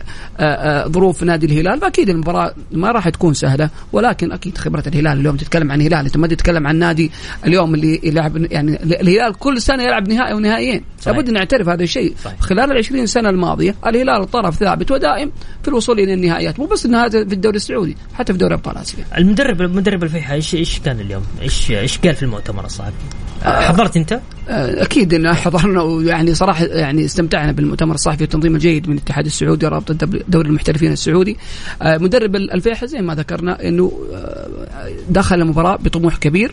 ظروف 0.88 1.23
نادي 1.23 1.47
الهلال. 1.47 1.81
فأكيد 1.81 2.09
المباراة 2.09 2.55
ما 2.73 2.90
راح 2.93 3.09
تكون 3.09 3.35
سهلة 3.35 3.71
ولكن 3.93 4.33
أكيد 4.33 4.59
خبرة 4.59 4.83
الهلال 4.87 5.21
اليوم 5.21 5.37
تتكلم 5.37 5.73
عن 5.73 5.81
الهلال. 5.81 6.05
أنت 6.07 6.17
ما 6.17 6.26
تتكلم 6.26 6.67
عن 6.67 6.76
نادي 6.76 7.11
اليوم 7.47 7.75
اللي 7.75 8.00
يلعب 8.02 8.37
يعني 8.52 8.83
الهلال 8.83 9.35
كل 9.38 9.62
سنة 9.62 9.83
يلعب 9.83 10.09
نهائي 10.09 10.35
ونهائيين. 10.35 10.83
لابد 11.07 11.31
نعترف 11.31 11.69
هذا 11.69 11.83
الشيء. 11.83 12.14
صحيح. 12.25 12.40
خلال 12.40 12.73
ال 12.73 12.76
20 12.76 13.07
سنة 13.07 13.29
الماضية 13.31 13.50
الهلال 13.87 14.30
طرف 14.30 14.54
ثابت 14.57 14.90
ودائم 14.90 15.33
في 15.62 15.69
الوصول 15.69 16.00
إلى 16.00 16.14
النهائيات 16.14 16.61
مو 16.61 16.66
بس 16.66 16.87
النهائيات 16.87 17.12
في 17.12 17.35
الدوري 17.35 17.57
السعودي 17.57 17.97
حتى 18.14 18.33
في 18.33 18.38
دوري 18.38 18.54
أبطال 18.54 18.76
آسيا 18.76 19.04
المدرب 19.19 19.61
المدرب 19.61 20.04
الفيحة 20.04 20.35
إيش 20.35 20.54
إيش 20.54 20.78
كان 20.78 21.00
اليوم؟ 21.00 21.23
إيش 21.42 21.71
إيش 21.71 21.99
قال 21.99 22.14
في 22.14 22.23
المؤتمر 22.23 22.64
الصحفي؟ 22.64 22.92
حضرت 23.42 23.97
أنت؟ 23.97 24.21
آه، 24.49 24.82
أكيد 24.82 25.14
إن 25.14 25.35
حضرنا 25.35 25.82
ويعني 25.82 26.35
صراحة 26.35 26.64
يعني 26.64 27.04
استمتعنا 27.04 27.52
بالمؤتمر 27.52 27.94
الصحفي 27.94 28.23
والتنظيم 28.23 28.54
الجيد 28.54 28.88
من 28.88 28.94
الاتحاد 28.97 29.26
السعودي 29.26 29.66
ورابطة 29.66 30.06
دوري 30.28 30.49
المحترفين 30.49 30.92
السعودي. 30.92 31.37
آه، 31.82 31.99
مدرب 31.99 32.37
ال- 32.37 32.50
الفيحة 32.52 32.87
زي 32.87 33.00
ما 33.02 33.14
ذكرنا 33.14 33.68
إنه 33.68 33.92
آه، 34.14 34.49
دخل 35.11 35.40
المباراه 35.40 35.76
بطموح 35.76 36.16
كبير. 36.16 36.52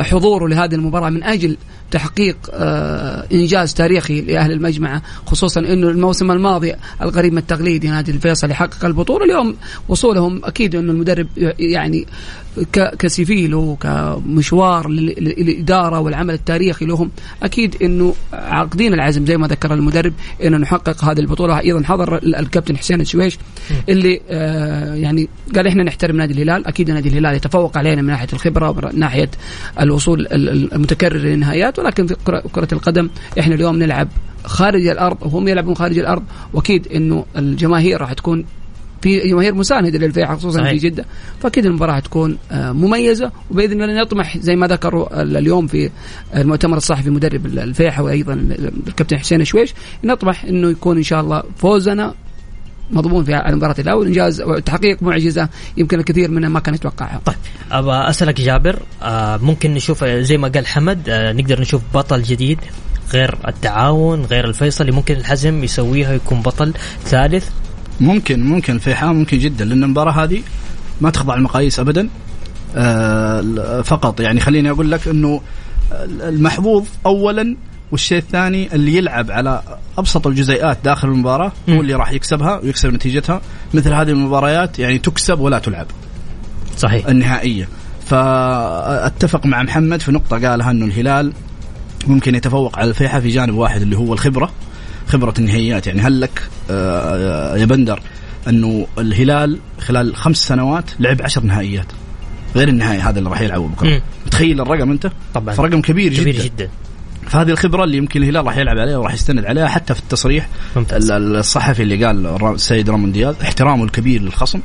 حضوره 0.00 0.48
لهذه 0.48 0.74
المباراة 0.74 1.10
من 1.10 1.22
أجل 1.22 1.56
تحقيق 1.90 2.36
إنجاز 3.32 3.74
تاريخي 3.74 4.20
لأهل 4.20 4.52
المجمعه 4.52 5.02
خصوصا 5.26 5.60
إنه 5.60 5.88
الموسم 5.88 6.30
الماضي 6.30 6.72
القريب 7.02 7.32
من 7.32 7.38
التقليدي 7.38 7.88
نادي 7.88 8.10
الفيصل 8.12 8.50
يحقق 8.50 8.84
البطولة. 8.84 9.24
اليوم 9.24 9.56
وصولهم 9.88 10.40
أكيد 10.44 10.74
إنه 10.74 10.92
المدرب 10.92 11.26
يعني 11.58 12.06
كسفيل 12.72 13.54
وكمشوار 13.54 14.88
لل- 14.88 15.14
للإدارة 15.38 16.00
والعمل 16.00 16.34
التاريخي 16.34 16.84
لهم 16.86 17.10
أكيد 17.42 17.76
إنه 17.82 18.14
عاقدين 18.32 18.94
العزم 18.94 19.26
زي 19.26 19.36
ما 19.36 19.46
ذكر 19.46 19.74
المدرب 19.74 20.12
إنه 20.44 20.56
نحقق 20.56 21.04
هذه 21.04 21.18
البطولة. 21.20 21.58
أيضا 21.60 21.82
حضر 21.84 22.16
ال- 22.16 22.36
الكابتن 22.36 22.76
حسين 22.76 23.00
الشويش 23.00 23.38
اللي 23.88 24.20
آه 24.30 24.94
يعني 24.94 25.28
قال 25.54 25.66
إحنا 25.66 25.82
نحترم 25.82 26.16
نادي 26.16 26.34
الهلال. 26.34 26.66
أكيد 26.66 26.90
نادي 26.90 27.08
الهلال 27.08 27.34
يتفوق 27.34 27.78
علينا 27.78 28.02
من 28.02 28.08
ناحية 28.08 28.28
الخبرة 28.32 28.70
ومن 28.70 28.98
ناحية 28.98 29.30
الوصول 29.80 30.20
ال- 30.20 30.48
ال- 30.48 30.74
المتكرر 30.74 31.16
للنهايات 31.16 31.78
ولكن 31.78 32.06
في 32.06 32.14
كرة 32.52 32.68
القدم 32.72 33.10
إحنا 33.38 33.54
اليوم 33.54 33.76
نلعب 33.76 34.08
خارج 34.44 34.86
الأرض 34.86 35.16
وهم 35.22 35.48
يلعبون 35.48 35.74
خارج 35.74 35.98
الأرض. 35.98 36.22
وأكيد 36.52 36.88
إنه 36.94 37.24
الجماهير 37.36 38.00
راح 38.00 38.12
تكون 38.12 38.44
في 39.02 39.28
جماهير 39.28 39.54
مساندة 39.54 39.98
للفيحة 39.98 40.36
خصوصا 40.36 40.58
صحيح. 40.58 40.70
في 40.70 40.76
جدة. 40.76 41.04
فأكيد 41.42 41.66
المباراة 41.66 41.98
تكون 42.00 42.38
آه، 42.52 42.72
مميزة 42.72 43.32
وبإذن 43.50 43.82
الله 43.82 44.02
نطمح 44.02 44.38
زي 44.38 44.56
ما 44.56 44.66
ذكروا 44.66 45.22
ال- 45.22 45.36
اليوم 45.36 45.66
في 45.66 45.90
المؤتمر 46.36 46.76
الصحفي 46.76 47.10
مدرب 47.10 47.46
ال- 47.46 47.58
الفيحة 47.58 48.02
وأيضا 48.02 48.32
الكابتن 48.86 49.18
حسين 49.18 49.44
شويش 49.44 49.74
نطمح 50.04 50.44
إنه 50.44 50.70
يكون 50.70 50.96
إن 50.96 51.02
شاء 51.02 51.20
الله 51.20 51.42
فوزنا 51.56 52.14
مضمون 52.90 53.24
في 53.24 53.36
المباراة 53.48 53.74
الاولى 53.78 54.06
وانجاز 54.06 54.42
وتحقيق 54.42 55.02
معجزة 55.02 55.48
يمكن 55.76 55.98
الكثير 55.98 56.30
منها 56.30 56.48
ما 56.48 56.60
كان 56.60 56.74
يتوقعها. 56.74 57.20
طيب 57.24 57.36
ابى 57.72 57.90
أسألك 58.10 58.40
جابر 58.40 58.78
آه 59.02 59.36
ممكن 59.36 59.74
نشوف 59.74 60.04
آه، 60.04 60.20
زي 60.20 60.36
ما 60.38 60.48
قال 60.48 60.66
حمد 60.66 61.08
آه 61.08 61.32
نقدر 61.32 61.60
نشوف 61.60 61.82
بطل 61.94 62.22
جديد 62.22 62.58
غير 63.12 63.38
التعاون 63.48 64.22
غير 64.24 64.44
الفيصلي 64.44 64.92
ممكن 64.92 65.14
الحزم 65.16 65.64
يسويها 65.64 66.12
يكون 66.14 66.40
بطل 66.42 66.72
ثالث؟ 67.04 67.48
ممكن 68.00 68.44
ممكن 68.44 68.74
الفيحاء 68.74 69.12
ممكن 69.12 69.38
جدا 69.38 69.64
لأن 69.64 69.84
المباراة 69.84 70.24
هذه 70.24 70.42
ما 71.00 71.10
تخضع 71.10 71.34
المقاييس 71.34 71.80
ابدا. 71.80 72.08
آه 72.76 73.82
فقط 73.82 74.20
يعني 74.20 74.40
خليني 74.40 74.70
أقول 74.70 74.90
لك 74.90 75.08
إنه 75.08 75.40
المحظوظ 76.22 76.84
اولا 77.06 77.56
والشيء 77.92 78.18
الثاني 78.18 78.74
اللي 78.74 78.96
يلعب 78.96 79.30
على 79.30 79.62
أبسط 79.98 80.26
الجزيئات 80.26 80.78
داخل 80.84 81.08
المباراة. 81.08 81.52
هو 81.68 81.80
اللي 81.80 81.94
راح 81.94 82.12
يكسبها 82.12 82.60
ويكسب 82.62 82.92
نتيجتها. 82.92 83.40
مثل 83.74 83.92
هذه 83.92 84.08
المباريات 84.08 84.78
يعني 84.78 84.98
تكسب 84.98 85.40
ولا 85.40 85.58
تلعب. 85.58 85.86
صحيح. 86.76 87.06
النهائية. 87.06 87.68
فأتفق 88.06 89.46
مع 89.46 89.62
محمد 89.62 90.00
في 90.00 90.12
نقطة 90.12 90.48
قالها 90.48 90.70
إنه 90.70 90.84
الهلال 90.84 91.32
ممكن 92.06 92.34
يتفوق 92.34 92.78
على 92.78 92.90
الفيحة 92.90 93.20
في 93.20 93.28
جانب 93.28 93.54
واحد 93.54 93.82
اللي 93.82 93.96
هو 93.96 94.12
الخبرة. 94.12 94.50
خبرة 95.10 95.34
النهائيات. 95.38 95.86
يعني 95.86 96.00
هل 96.00 96.20
لك 96.20 96.42
آه، 96.70 97.56
يا 97.56 97.64
بندر 97.64 98.02
أنه 98.48 98.86
الهلال 98.98 99.58
خلال 99.80 100.16
خمس 100.16 100.36
سنوات 100.36 100.84
لعب 101.00 101.22
عشر 101.22 101.42
نهائيات؟ 101.42 101.86
غير 102.56 102.68
النهائي 102.68 103.00
هذا 103.00 103.18
اللي 103.18 103.30
راح 103.30 103.40
يلعبه 103.40 103.68
بكرة. 103.68 104.02
تخيل 104.30 104.60
الرقم 104.60 104.90
أنت؟ 104.90 105.10
طبعا. 105.34 105.54
فرقم 105.54 105.80
كبير, 105.80 106.14
كبير 106.14 106.34
جدا, 106.34 106.44
جدا. 106.44 106.68
فهذه 107.26 107.50
الخبرة 107.50 107.84
اللي 107.84 107.96
يمكن 107.96 108.22
الهلال 108.22 108.46
راح 108.46 108.56
يلعب 108.56 108.78
عليها 108.78 108.96
وراح 108.96 109.14
يستند 109.14 109.44
عليها 109.44 109.68
حتى 109.68 109.94
في 109.94 110.00
التصريح 110.00 110.48
ممتاز. 110.76 111.10
ال- 111.10 111.36
الصحفي 111.36 111.82
اللي 111.82 112.04
قال 112.04 112.26
السيد 112.54 112.90
رامون 112.90 113.12
دياز 113.12 113.34
احترامه 113.42 113.84
الكبير 113.84 114.22
للخصم. 114.22 114.60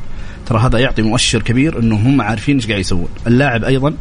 ترى 0.46 0.60
هذا 0.60 0.80
يعطي 0.80 1.02
مؤشر 1.02 1.42
كبير 1.42 1.80
إنه 1.80 1.96
هم 1.96 2.22
عارفين 2.22 2.56
إيش 2.56 2.68
قاعد 2.68 2.80
يسوون. 2.80 3.08
اللاعب 3.28 3.64
أيضا 3.64 3.94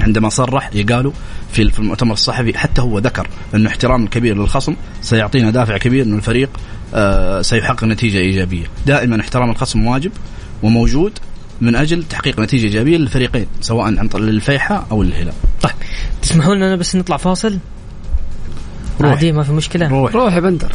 عندما 0.00 0.28
صرح 0.28 0.70
يقالوا 0.74 1.12
في 1.52 1.70
في 1.70 1.78
المؤتمر 1.78 2.12
الصحفي 2.12 2.58
حتى 2.58 2.82
هو 2.82 2.98
ذكر 2.98 3.28
أنه 3.54 3.68
احترام 3.68 4.04
الكبير 4.04 4.36
للخصم 4.36 4.76
سيعطينا 5.02 5.50
دافع 5.50 5.78
كبير 5.78 6.04
أنه 6.04 6.16
الفريق 6.16 6.50
آه، 6.94 7.42
سيحقق 7.42 7.84
نتيجة 7.84 8.18
إيجابية، 8.18 8.66
دائما 8.86 9.20
احترام 9.20 9.50
الخصم 9.50 9.86
واجب 9.86 10.12
وموجود 10.62 11.12
من 11.60 11.76
أجل 11.76 12.04
تحقيق 12.04 12.40
نتيجة 12.40 12.64
إيجابية 12.64 12.96
للفريقين 12.96 13.46
سواء 13.60 13.84
عن 13.98 14.08
طريق 14.08 14.28
الفيحاء 14.28 14.86
أو 14.90 15.02
الهلال. 15.02 15.34
طيب. 15.62 15.72
تسمحوا 16.22 16.54
لنا 16.54 16.76
بس 16.76 16.96
نطلع 16.96 17.16
فاصل؟ 17.16 17.58
روح. 19.00 19.10
عادي 19.10 19.32
ما 19.32 19.42
في 19.42 19.52
مشكلة. 19.52 19.88
روح. 19.88 20.14
روح 20.14 20.34
يا 20.34 20.40
بندر. 20.40 20.72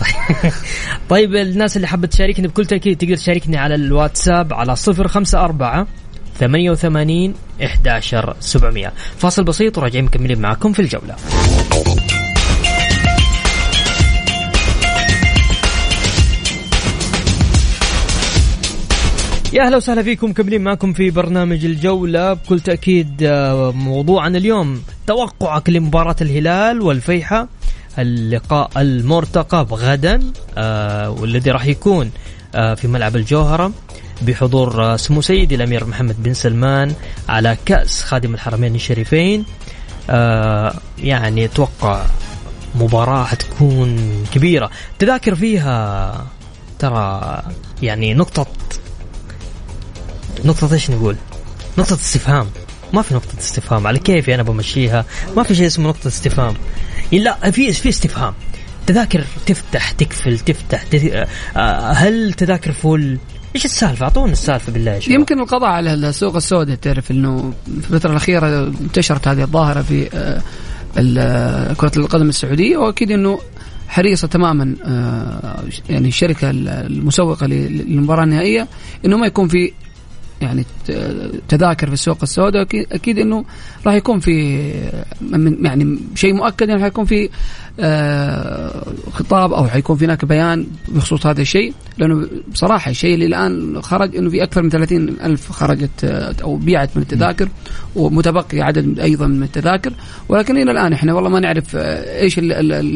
طيب 1.09 1.35
الناس 1.35 1.75
اللي 1.75 1.87
حابة 1.87 2.07
تشاركني 2.07 2.47
بكل 2.47 2.65
تأكيد 2.65 2.97
تقدر 2.97 3.15
تشاركني 3.15 3.57
على 3.57 3.75
الواتساب 3.75 4.53
على 4.53 4.75
صفر 4.75 5.07
خمسة 6.33 6.45
أربعة 6.45 6.49
ثمانية 6.49 6.71
وثمانين 6.71 7.33
إحداشر 7.63 8.35
سبعمية. 8.39 8.93
فاصل 9.17 9.43
بسيط 9.43 9.77
وراجعين 9.77 10.05
مكملين 10.05 10.41
معكم 10.41 10.73
في 10.73 10.81
الجولة. 10.81 11.15
يا 19.53 19.63
أهلا 19.65 19.77
وسهلا 19.77 20.03
فيكم 20.03 20.29
مكملين 20.29 20.61
معكم 20.63 20.93
في 20.93 21.09
برنامج 21.09 21.65
الجولة. 21.65 22.33
بكل 22.33 22.59
تأكيد 22.59 23.23
آه، 23.23 23.71
موضوعنا 23.71 24.37
اليوم 24.37 24.81
توقعك 25.07 25.69
لمباراة 25.69 26.15
الهلال 26.21 26.81
والفيحة. 26.81 27.47
اللقاء 27.99 28.69
المرتقب 28.77 29.73
غدا 29.73 30.19
آه، 30.57 31.09
والذي 31.09 31.51
راح 31.51 31.65
يكون 31.65 32.11
آه، 32.55 32.73
في 32.73 32.87
ملعب 32.87 33.15
الجوهرة. 33.15 33.71
بحضور 34.25 34.97
سمو 34.97 35.21
سيدي 35.21 35.55
الأمير 35.55 35.85
محمد 35.85 36.23
بن 36.23 36.33
سلمان 36.33 36.93
على 37.29 37.57
كأس 37.65 38.01
خادم 38.03 38.33
الحرمين 38.33 38.75
الشريفين. 38.75 39.45
آه، 40.09 40.79
يعني 40.97 41.45
أتوقع 41.45 42.05
مباراة 42.75 43.23
حتكون 43.23 44.23
كبيرة. 44.33 44.69
تذاكر 44.99 45.35
فيها 45.35 46.27
ترى 46.79 47.41
يعني 47.81 48.13
نقطة 48.13 48.47
نقطة 50.45 50.73
إيش 50.73 50.91
نقول؟ 50.91 51.15
نقطة 51.77 51.93
استفهام. 51.93 52.47
ما 52.93 53.01
في 53.01 53.13
نقطة 53.13 53.39
استفهام. 53.39 53.87
على 53.87 53.99
كيفي 53.99 54.35
أنا 54.35 54.43
بمشيها؟ 54.43 55.05
ما 55.37 55.43
في 55.43 55.55
شيء 55.55 55.67
اسمه 55.67 55.89
نقطة 55.89 56.07
استفهام. 56.07 56.53
لا 57.11 57.51
في 57.51 57.73
في 57.73 57.89
استفهام. 57.89 58.33
تذاكر 58.87 59.23
تفتح 59.45 59.91
تقفل 59.91 60.39
تفتح 60.39 60.83
تف... 60.83 61.27
آه، 61.57 61.91
هل 61.91 62.33
تذاكر 62.33 62.71
فول؟ 62.71 63.17
إيش 63.55 63.65
السالفة؟ 63.65 64.03
أعطونا 64.03 64.31
السالفة 64.31 64.71
بالله 64.71 64.99
شباب 64.99 65.19
يمكن 65.19 65.39
القضاء 65.39 65.69
على 65.69 65.93
السوق 65.93 66.35
السوداء 66.35 66.75
تعرف 66.75 67.11
إنه 67.11 67.53
في 67.81 67.93
الفترة 67.93 68.11
الأخيرة 68.11 68.67
انتشرت 68.67 69.27
هذه 69.27 69.41
الظاهرة 69.41 69.81
في 69.81 70.09
آه، 70.13 70.41
ال- 70.97 71.77
كرة 71.77 71.91
القدم 71.97 72.29
السعودية 72.29 72.77
وأكيد 72.77 73.11
إنه 73.11 73.39
حريصة 73.87 74.27
تماما 74.27 74.75
آه، 74.85 75.63
يعني 75.89 76.07
الشركة 76.07 76.49
المسوقة 76.49 77.47
للمباراة 77.47 78.23
النهائية 78.23 78.67
إنه 79.05 79.17
ما 79.17 79.27
يكون 79.27 79.47
في 79.47 79.71
يعني 80.43 80.65
تذاكر 81.49 81.87
في 81.87 81.93
السوق 81.93 82.17
السوداء 82.23 82.67
أكيد 82.91 83.19
إنه 83.19 83.45
راح 83.85 83.93
يكون 83.93 84.19
في 84.19 84.61
من- 85.21 85.65
يعني 85.65 85.99
شيء 86.15 86.33
مؤكد 86.33 86.69
إنه 86.69 86.81
حيكون 86.83 87.05
في 87.05 87.29
آه، 87.79 88.83
خطاب 89.13 89.53
أو 89.53 89.67
حيكون 89.67 89.97
في 89.97 90.05
هناك 90.05 90.25
بيان 90.25 90.67
بخصوص 90.87 91.25
هذا 91.27 91.41
الشيء 91.41 91.73
لأنه 91.97 92.27
بصراحة 92.51 92.91
الشيء 92.91 93.13
اللي 93.13 93.25
الآن 93.25 93.81
خرج 93.81 94.15
إنه 94.15 94.29
في 94.29 94.43
أكثر 94.43 94.61
من 94.61 94.69
30 94.69 95.09
ألف 95.09 95.51
خرجت 95.51 96.03
آه، 96.03 96.35
أو 96.43 96.55
بيعت 96.55 96.89
من 96.95 97.01
التذاكر 97.01 97.49
ومتبقي 97.95 98.61
عدد 98.61 98.99
أيضا 98.99 99.27
من 99.27 99.43
التذاكر 99.43 99.93
ولكن 100.29 100.57
إلى 100.57 100.71
الآن 100.71 100.93
إحنا 100.93 101.13
والله 101.13 101.29
ما 101.29 101.39
نعرف 101.39 101.75
آه، 101.75 102.19
إيش 102.21 102.39
اللي 102.39 102.53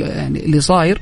يعني 0.07 0.45
اللي 0.45 0.61
صاير 0.61 1.01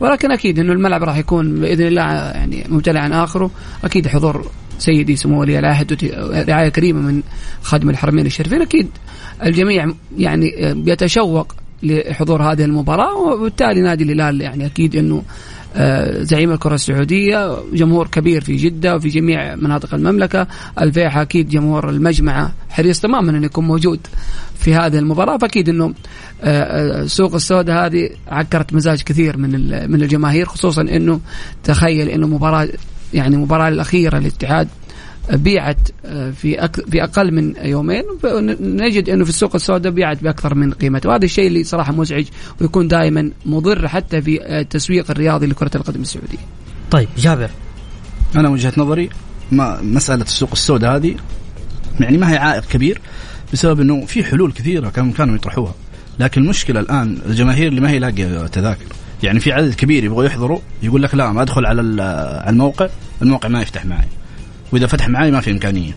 ولكن 0.00 0.30
أكيد 0.32 0.58
إنه 0.58 0.72
الملعب 0.72 1.02
راح 1.02 1.16
يكون 1.16 1.60
بإذن 1.60 1.86
الله 1.86 2.02
يعني 2.02 2.64
ممتلئ 2.68 2.98
عن 2.98 3.12
آخره 3.12 3.50
أكيد 3.84 4.08
حضور 4.08 4.50
سيدي 4.78 5.16
سمو 5.16 5.40
ولي 5.40 5.58
العهد 5.58 6.14
رعايه 6.48 6.68
كريمة 6.68 7.00
من 7.00 7.22
خادم 7.62 7.90
الحرمين 7.90 8.26
الشريفين 8.26 8.62
أكيد 8.62 8.88
الجميع 9.42 9.92
يعني 10.18 10.74
بيتشوق 10.74 11.54
لحضور 11.82 12.42
هذه 12.42 12.64
المباراة 12.64 13.16
وبالتالي 13.16 13.80
نادي 13.80 14.04
الهلال 14.04 14.40
يعني 14.40 14.66
أكيد 14.66 14.96
إنه 14.96 15.22
آه، 15.76 16.22
زعيم 16.22 16.52
الكرة 16.52 16.74
السعودية 16.74 17.58
جمهور 17.72 18.06
كبير 18.06 18.40
في 18.40 18.56
جدة 18.56 18.94
وفي 18.94 19.08
جميع 19.08 19.54
مناطق 19.54 19.94
المملكة. 19.94 20.46
الفيحة 20.80 21.22
أكيد 21.22 21.48
جمهور 21.48 21.90
المجمعة 21.90 22.52
حريص 22.70 23.00
تماما 23.00 23.30
أن 23.30 23.44
يكون 23.44 23.66
موجود 23.66 24.00
في 24.58 24.74
هذه 24.74 24.98
المباراة. 24.98 25.38
فأكيد 25.38 25.68
أنه 25.68 25.94
آه، 26.42 27.02
آه، 27.02 27.06
سوق 27.06 27.34
السوداء 27.34 27.86
هذه 27.86 28.10
عكرت 28.28 28.72
مزاج 28.72 29.02
كثير 29.02 29.36
من 29.36 29.50
من 29.90 30.02
الجماهير 30.02 30.46
خصوصا 30.46 30.82
أنه 30.82 31.20
تخيل 31.64 32.08
أنه 32.08 32.26
مباراة 32.26 32.68
يعني 33.14 33.36
المباراة 33.36 33.68
الأخيرة 33.68 34.18
للاتحاد 34.18 34.68
بيعت 35.32 35.88
آه، 36.04 36.30
في 36.30 36.64
أك... 36.64 36.90
في 36.90 37.04
أقل 37.04 37.34
من 37.34 37.54
يومين 37.62 38.02
نجد 38.60 39.08
إنه 39.08 39.24
في 39.24 39.30
السوق 39.30 39.54
السوداء 39.54 39.92
بيعت 39.92 40.22
بأكثر 40.22 40.54
من 40.54 40.72
قيمته. 40.72 41.08
وهذا 41.08 41.24
الشيء 41.24 41.46
اللي 41.46 41.64
صراحة 41.64 41.92
مزعج 41.92 42.26
ويكون 42.60 42.88
دائما 42.88 43.30
مضر 43.46 43.88
حتى 43.88 44.22
في 44.22 44.42
آه، 44.42 44.60
التسويق 44.60 45.10
الرياضي 45.10 45.46
لكرة 45.46 45.70
القدم 45.74 46.00
السعودية. 46.00 46.38
طيب 46.90 47.08
جابر. 47.18 47.50
أنا 48.36 48.48
وجهة 48.48 48.72
نظري 48.76 49.10
ما 49.52 49.82
مسألة 49.82 50.22
السوق 50.22 50.50
السوداء 50.52 50.96
هذه 50.96 51.16
يعني 52.00 52.18
ما 52.18 52.32
هي 52.32 52.36
عائق 52.36 52.64
كبير 52.64 53.00
بسبب 53.52 53.80
إنه 53.80 54.06
في 54.06 54.24
حلول 54.24 54.52
كثيرة 54.52 54.88
كانوا 54.88 55.12
كانوا 55.12 55.34
يطرحوها. 55.34 55.74
لكن 56.20 56.40
المشكلة 56.40 56.80
الآن 56.80 57.18
الجماهير 57.26 57.68
اللي 57.68 57.80
ما 57.80 57.90
هي 57.90 57.98
لاقية 57.98 58.46
تذاكر. 58.46 58.84
يعني 59.22 59.40
في 59.40 59.52
عدد 59.52 59.74
كبير 59.74 60.04
يبغوا 60.04 60.24
يحضروا 60.24 60.58
يقول 60.82 61.02
لك 61.02 61.14
لا 61.14 61.32
ما 61.32 61.42
أدخل 61.42 61.66
على 61.66 61.80
ال- 61.80 62.00
على 62.40 62.50
الموقع 62.50 62.88
الموقع 63.22 63.48
ما 63.48 63.62
يفتح 63.62 63.84
معي. 63.84 64.06
وإذا 64.72 64.86
فتح 64.86 65.08
معي 65.08 65.30
ما 65.30 65.40
في 65.40 65.50
إمكانية. 65.50 65.92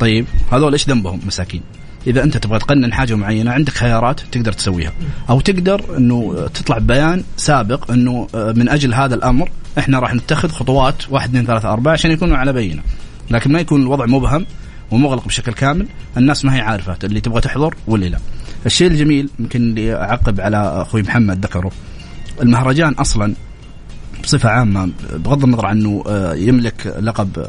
طيب 0.00 0.26
هذول 0.52 0.72
إيش 0.72 0.88
ذنبهم؟ 0.88 1.20
مساكين. 1.26 1.60
إذا 2.06 2.22
أنت 2.22 2.36
تبغى 2.36 2.58
تقنن 2.58 2.92
حاجة 2.92 3.14
معينة 3.14 3.52
عندك 3.52 3.72
خيارات 3.72 4.20
تقدر 4.32 4.52
تسويها. 4.52 4.92
أو 5.30 5.40
تقدر 5.40 5.96
إنه 5.96 6.46
تطلع 6.54 6.78
بيان 6.78 7.24
سابق 7.36 7.90
إنه 7.90 8.28
آه، 8.34 8.52
من 8.52 8.68
أجل 8.68 8.94
هذا 8.94 9.14
الأمر 9.14 9.50
إحنا 9.78 9.98
راح 9.98 10.14
نتخذ 10.14 10.48
خطوات 10.48 11.10
واحد 11.10 11.28
اثنين 11.28 11.46
ثلاثة 11.46 11.72
أربعة 11.72 11.92
عشان 11.92 12.10
يكونوا 12.10 12.36
على 12.36 12.52
بينة. 12.52 12.82
لكن 13.30 13.52
ما 13.52 13.60
يكون 13.60 13.82
الوضع 13.82 14.06
مبهم 14.06 14.46
ومغلق 14.90 15.24
بشكل 15.26 15.52
كامل 15.52 15.86
الناس 16.16 16.44
ما 16.44 16.54
هي 16.56 16.60
عارفة 16.60 16.96
اللي 17.04 17.20
تبغى 17.20 17.40
تحضر 17.40 17.74
واللي 17.86 18.08
لا. 18.08 18.18
الشيء 18.66 18.86
الجميل 18.86 19.28
يمكن 19.38 19.60
اللي 19.60 19.94
أعقب 19.94 20.40
على 20.40 20.56
أخوي 20.56 21.02
محمد 21.02 21.44
ذكره. 21.44 21.70
المهرجان 22.42 22.92
أصلا 22.92 23.34
بصفة 24.22 24.48
عامة 24.48 24.90
بغض 25.14 25.44
النظر 25.44 25.66
عنه 25.66 26.04
آه، 26.06 26.34
يملك 26.34 26.94
لقب 27.00 27.46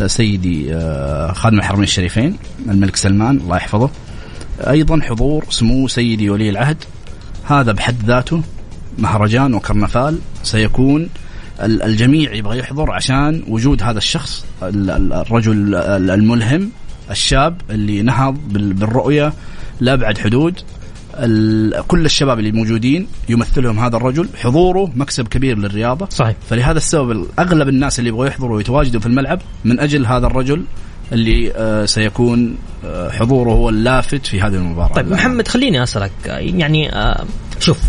آه، 0.00 0.06
سيدي 0.06 0.74
آه، 0.74 1.32
خادم 1.32 1.58
الحرمين 1.58 1.84
الشريفين 1.84 2.36
الملك 2.68 2.96
سلمان 2.96 3.36
الله 3.36 3.56
يحفظه. 3.56 3.90
أيضا 4.60 5.00
حضور 5.00 5.44
سمو 5.50 5.88
سيدي 5.88 6.30
ولي 6.30 6.50
العهد. 6.50 6.76
هذا 7.44 7.72
بحد 7.72 7.96
ذاته 8.06 8.42
مهرجان 8.98 9.54
وكرنفال. 9.54 10.18
سيكون 10.42 11.08
ال- 11.62 11.82
الجميع 11.82 12.32
يبغى 12.34 12.58
يحضر 12.58 12.90
عشان 12.90 13.42
وجود 13.48 13.82
هذا 13.82 13.98
الشخص 13.98 14.44
ال- 14.62 14.90
ال- 14.90 15.12
الرجل 15.12 15.74
ال- 15.74 16.10
الملهم 16.10 16.70
الشاب 17.10 17.60
اللي 17.70 18.02
نهض 18.02 18.34
بال- 18.48 18.72
بالرؤية 18.72 19.32
لأبعد 19.80 20.18
حدود. 20.18 20.60
كل 21.86 22.04
الشباب 22.04 22.38
اللي 22.38 22.52
موجودين 22.52 23.06
يمثلهم 23.28 23.78
هذا 23.78 23.96
الرجل. 23.96 24.28
حضوره 24.36 24.90
مكسب 24.96 25.28
كبير 25.28 25.58
للرياضة. 25.58 26.08
صحيح. 26.10 26.36
فلهذا 26.50 26.78
السبب 26.78 27.26
أغلب 27.38 27.68
الناس 27.68 27.98
اللي 27.98 28.08
يبغوا 28.08 28.26
يحضروا 28.26 28.56
ويتواجدوا 28.56 29.00
في 29.00 29.06
الملعب 29.06 29.40
من 29.64 29.80
أجل 29.80 30.06
هذا 30.06 30.26
الرجل 30.26 30.64
اللي 31.12 31.52
آه، 31.56 31.84
سيكون 31.84 32.56
آه، 32.84 33.10
حضوره 33.10 33.50
هو 33.50 33.68
اللافت 33.68 34.26
في 34.26 34.40
هذه 34.40 34.54
المباراة. 34.54 34.94
طيب 34.94 35.10
محمد 35.10 35.48
خليني 35.48 35.82
أسألك. 35.82 36.12
يعني 36.26 36.94
آه، 36.94 37.24
شوف 37.60 37.80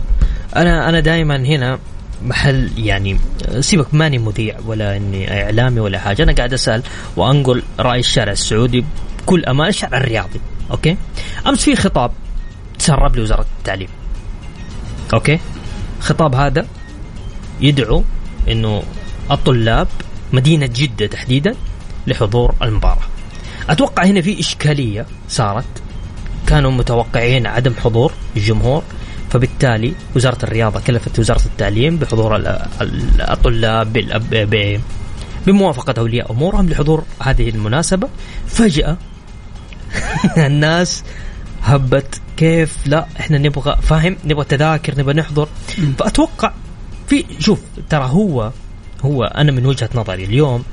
أنا 0.56 0.90
أنا 0.90 1.00
دائما 1.00 1.36
هنا 1.36 1.80
محل 2.26 2.70
يعني 2.78 3.18
سيبك 3.60 3.94
ماني 3.94 4.18
مذيع 4.18 4.56
ولا 4.66 4.98
إني 4.98 5.44
إعلامي 5.44 5.80
ولا 5.80 6.00
حاجة. 6.00 6.24
أنا 6.24 6.32
قاعد 6.32 6.54
أسأل 6.54 6.84
وأنقل 7.16 7.64
رأي 7.80 8.00
الشارع 8.00 8.32
السعودي 8.32 8.86
بكل 9.24 9.46
أمان 9.46 9.68
الشارع 9.68 9.98
الرياضي 9.98 10.40
okay؟ 10.72 10.98
أمس 11.48 11.64
في 11.64 11.76
خطاب 11.76 12.12
تسرب 12.80 13.16
لوزارة 13.16 13.46
التعليم. 13.60 13.88
okay؟ 15.14 15.40
خطاب 16.00 16.36
هذا 16.36 16.68
يدعو 17.62 18.04
إنه 18.48 18.84
الطلاب 19.32 19.88
مدينة 20.34 20.70
جدة 20.76 21.08
تحديدا 21.08 21.56
لحضور 22.08 22.56
المباراة. 22.62 23.04
أتوقع 23.70 24.04
هنا 24.06 24.22
في 24.22 24.40
إشكالية 24.40 25.06
صارت. 25.30 25.66
كانوا 26.48 26.72
متوقعين 26.72 27.48
عدم 27.48 27.74
حضور 27.84 28.14
الجمهور 28.38 28.84
فبالتالي 29.32 29.94
وزارة 30.16 30.38
الرياضة 30.44 30.80
كلفت 30.80 31.20
وزارة 31.20 31.42
التعليم 31.46 31.98
بحضور 31.98 32.36
ال- 32.36 32.48
ال- 32.82 33.22
الطلاب 33.22 33.94
بالأب- 33.94 34.34
ب- 34.34 34.80
بموافقة 35.48 35.94
أولياء 35.98 36.32
أمورهم 36.32 36.70
لحضور 36.70 37.04
هذه 37.22 37.50
المناسبة. 37.50 38.10
فجأة 38.48 38.98
الناس 40.38 41.04
هبت 41.68 42.22
كيف؟ 42.38 42.78
لا 42.86 43.08
إحنا 43.20 43.38
نبغى 43.38 43.76
فاهم؟ 43.82 44.18
نبغى 44.26 44.46
تذاكر 44.46 45.00
نبغى 45.00 45.14
نحضر. 45.14 45.48
فأتوقع 46.00 46.54
في 47.08 47.26
شوف 47.40 47.60
ترى 47.90 48.06
هو 48.06 48.52
هو 49.02 49.24
أنا 49.24 49.52
من 49.52 49.66
وجهة 49.66 49.90
نظري 49.96 50.24
اليوم 50.24 50.64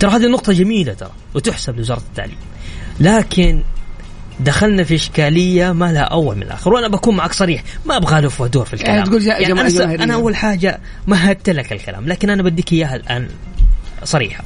ترى 0.00 0.10
هذه 0.10 0.26
النقطة 0.26 0.52
جميلة 0.52 0.92
ترى 0.92 1.10
وتحسب 1.34 1.76
لوزارة 1.76 2.02
التعليم. 2.10 2.36
لكن 3.00 3.62
دخلنا 4.40 4.84
في 4.84 4.94
إشكالية 4.94 5.72
ما 5.72 5.92
لها 5.92 6.02
أول 6.02 6.36
من 6.36 6.42
الآخر 6.42 6.72
وأنا 6.72 6.88
بكون 6.88 7.16
معك 7.16 7.32
صريح 7.32 7.62
ما 7.86 7.96
أبغى 7.96 8.18
ألف 8.18 8.40
وأدور 8.40 8.64
في 8.64 8.74
الكلام. 8.74 8.94
يعني 8.94 9.08
تقول 9.08 9.22
يعني 9.26 9.52
أنا. 9.52 10.04
أنا 10.04 10.14
أول 10.14 10.36
حاجة 10.36 10.80
مهدت 11.06 11.50
لك 11.50 11.72
الكلام 11.72 12.06
لكن 12.08 12.30
أنا 12.30 12.42
بديك 12.42 12.72
إياها 12.72 12.96
الآن 12.96 13.28
صريحة. 14.04 14.44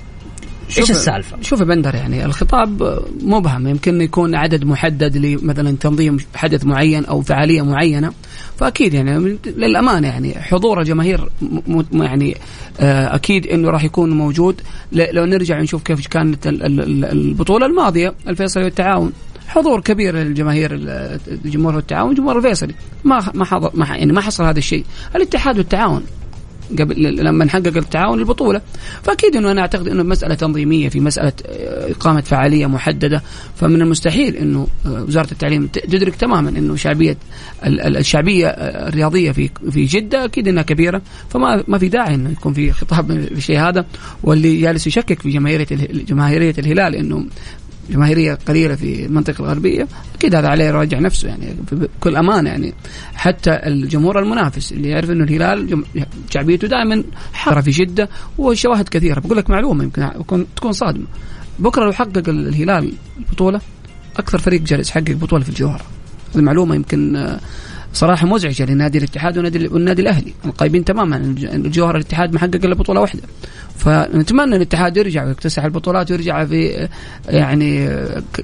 إيش 0.78 0.90
السالفة؟ 0.90 1.36
شوف 1.42 1.62
بندر 1.62 1.94
يعني 1.94 2.24
الخطاب 2.24 2.98
مبهم. 3.22 3.66
يمكن 3.68 4.00
يكون 4.00 4.34
عدد 4.34 4.64
محدد 4.64 5.16
لمثلا 5.16 5.76
تنظيم 5.80 6.16
حدث 6.34 6.64
معين 6.64 7.04
أو 7.04 7.22
فعالية 7.22 7.62
معينة. 7.62 8.12
فأكيد 8.58 8.94
يعني 8.94 9.38
للأمانة 9.46 10.08
يعني 10.08 10.34
حضور 10.34 10.80
الجماهير 10.80 11.28
يعني 11.92 12.36
آه، 12.80 13.14
أكيد 13.14 13.46
إنه 13.46 13.70
راح 13.70 13.84
يكون 13.84 14.10
موجود. 14.10 14.60
لو 14.92 15.24
نرجع 15.24 15.60
نشوف 15.60 15.82
كيف 15.82 16.06
كانت 16.06 16.46
ال- 16.46 16.62
ال- 16.66 16.80
ال- 16.80 17.04
البطولة 17.04 17.66
الماضية 17.66 18.14
الفيصلي 18.28 18.64
والتعاون. 18.64 19.12
حضور 19.48 19.80
كبير 19.80 20.16
للجماهير 20.16 20.74
ال- 20.74 21.18
الجمهور 21.44 21.76
والتعاون 21.76 22.14
جمهور 22.14 22.36
الفيصلي. 22.38 22.74
ما 23.04 23.30
ما 23.34 23.44
حضر 23.44 23.70
ما 23.74 23.86
يعني 23.86 24.12
ما 24.12 24.20
حصل 24.20 24.44
هذا 24.44 24.58
الشيء. 24.58 24.84
الاتحاد 25.16 25.58
والتعاون. 25.58 26.02
قبل 26.78 27.16
لما 27.24 27.44
نحقق 27.44 27.76
التعاون 27.76 28.18
البطولة. 28.18 28.60
فأكيد 29.02 29.36
إنه 29.36 29.50
أنا 29.52 29.60
أعتقد 29.60 29.88
إنه 29.88 30.02
مسألة 30.02 30.34
تنظيمية 30.34 30.88
في 30.88 31.00
مسألة 31.00 31.32
آه، 31.46 31.90
إقامة 31.90 32.20
فعالية 32.20 32.66
محددة. 32.66 33.22
فمن 33.56 33.82
المستحيل 33.82 34.36
إنه 34.36 34.66
آه، 34.86 35.02
وزارة 35.02 35.32
التعليم 35.32 35.66
تدرك 35.66 36.14
تماما 36.16 36.48
إنه 36.50 36.76
شعبية 36.76 37.16
ال- 37.66 37.80
ال- 37.80 37.96
الشعبية 37.96 38.46
آه، 38.46 38.88
الرياضية 38.88 39.32
في 39.32 39.50
في 39.70 39.84
جدة 39.84 40.24
أكيد 40.24 40.48
إنها 40.48 40.62
كبيرة. 40.62 41.02
فما 41.30 41.64
ما 41.68 41.78
في 41.78 41.88
داعي 41.88 42.14
إنه 42.14 42.30
يكون 42.30 42.52
في 42.52 42.72
خطاب 42.72 43.06
بالشيء 43.06 43.58
هذا. 43.60 43.84
واللي 44.22 44.60
جالس 44.60 44.86
يشكك 44.86 45.22
في 45.22 45.30
جماهيرية 45.30 45.66
جماهيرية 46.08 46.54
الهلال 46.58 46.94
إنه 46.94 47.26
جماهيرية 47.90 48.34
قليلة 48.34 48.74
في 48.74 49.06
المنطقة 49.06 49.40
الغربية 49.40 49.88
أكيد 50.14 50.34
هذا 50.34 50.48
عليه 50.48 50.64
يراجع 50.64 50.98
نفسه 50.98 51.28
يعني 51.28 51.56
بكل 51.72 52.16
امانه 52.16 52.50
يعني. 52.50 52.74
حتى 53.14 53.50
الجمهور 53.50 54.18
المنافس 54.18 54.72
اللي 54.72 54.88
يعرف 54.88 55.10
إنه 55.10 55.24
الهلال 55.24 55.84
شعبيته 56.30 56.68
دائما 56.68 57.04
حاره 57.32 57.60
في 57.60 57.70
جده 57.70 58.08
وشواهد 58.38 58.88
كثيرة. 58.88 59.20
بقول 59.20 59.36
لك 59.36 59.50
معلومة 59.50 59.84
يمكن 59.84 60.46
تكون 60.56 60.72
صادمة. 60.72 61.06
بكرة 61.58 61.84
لو 61.84 61.92
حقق 61.92 62.28
الهلال 62.28 62.92
البطولة 63.18 63.60
أكثر 64.16 64.38
فريق 64.38 64.62
جالس 64.62 64.90
يحقق 64.90 65.12
بطولة 65.12 65.42
في 65.42 65.48
الجوهرة. 65.48 65.84
هذه 66.34 66.42
معلومة 66.42 66.74
يمكن 66.74 67.16
آه، 67.16 67.40
صراحة 67.92 68.26
مزعجة 68.26 68.64
لنادي 68.64 68.98
الاتحاد 68.98 69.36
والنادي 69.36 69.68
والنادي 69.68 70.02
الأهلي. 70.02 70.32
القايبين 70.44 70.84
تماما. 70.84 71.16
الجوهر 71.42 71.96
الاتحاد 71.96 72.34
محقق 72.34 72.64
إلا 72.64 72.74
بطولة 72.74 73.00
واحدة. 73.00 73.22
فنتمنى 73.76 74.56
الاتحاد 74.56 74.96
يرجع 74.96 75.24
ويكتسح 75.24 75.64
البطولات 75.64 76.10
ويرجع 76.10 76.44
في 76.44 76.88
يعني 77.28 77.88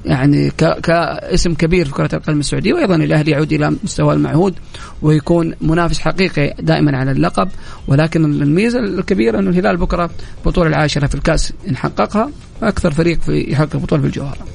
يعني 0.05 0.49
كاسم 0.83 1.53
كبير 1.53 1.85
في 1.85 1.91
كرة 1.91 2.09
القدم 2.15 2.39
السعودية. 2.39 2.73
وأيضا 2.73 2.95
الأهلي 2.95 3.31
يعود 3.31 3.53
إلى 3.53 3.75
مستوى 3.83 4.13
المعهود 4.13 4.53
ويكون 5.01 5.53
منافس 5.61 5.99
حقيقي 5.99 6.53
دائما 6.59 6.97
على 6.97 7.11
اللقب. 7.11 7.49
ولكن 7.87 8.25
الميزة 8.25 8.79
الكبيرة 8.79 9.39
إنه 9.39 9.49
الهلال 9.49 9.77
بكرة 9.77 10.09
البطوله 10.37 10.69
العاشرة 10.69 11.07
في 11.07 11.15
الكأس 11.15 11.53
إن 11.69 11.77
حققها. 11.77 12.31
أكثر 12.63 12.91
فريق 12.91 13.21
في 13.21 13.51
يحقق 13.51 13.77
بطولة 13.77 14.01
في 14.01 14.07
الجوهره 14.07 14.47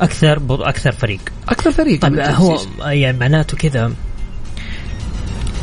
أكثر 0.00 0.38
بط- 0.38 0.60
أكثر 0.60 0.92
فريق. 0.92 1.20
أكثر 1.48 1.70
فريق. 1.70 2.00
طيب 2.00 2.12
من 2.12 2.20
هو. 2.20 2.58
يعني 2.86 3.18
معناته 3.18 3.56
كذا. 3.56 3.92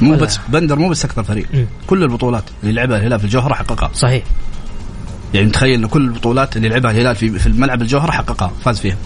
مو 0.01 0.11
ولا- 0.11 0.21
بس 0.21 0.39
بندر 0.49 0.75
مو 0.79 0.89
بس 0.89 1.05
أكثر 1.05 1.23
فريق. 1.23 1.45
مم. 1.53 1.65
كل 1.87 2.03
البطولات 2.03 2.43
اللي 2.63 2.73
لعبها 2.73 2.97
الهلال 2.97 3.19
في 3.19 3.25
الجوهرة 3.25 3.53
حققها. 3.53 3.91
صحيح. 3.93 4.23
يعني 5.33 5.47
متخيل 5.47 5.73
انه 5.73 5.87
كل 5.87 6.01
البطولات 6.01 6.57
اللي 6.57 6.69
لعبها 6.69 6.91
الهلال 6.91 7.15
في 7.15 7.39
في 7.39 7.47
الملعب 7.47 7.81
الجوهرة 7.81 8.11
حققها 8.11 8.51
فاز 8.65 8.79
فيها. 8.79 8.97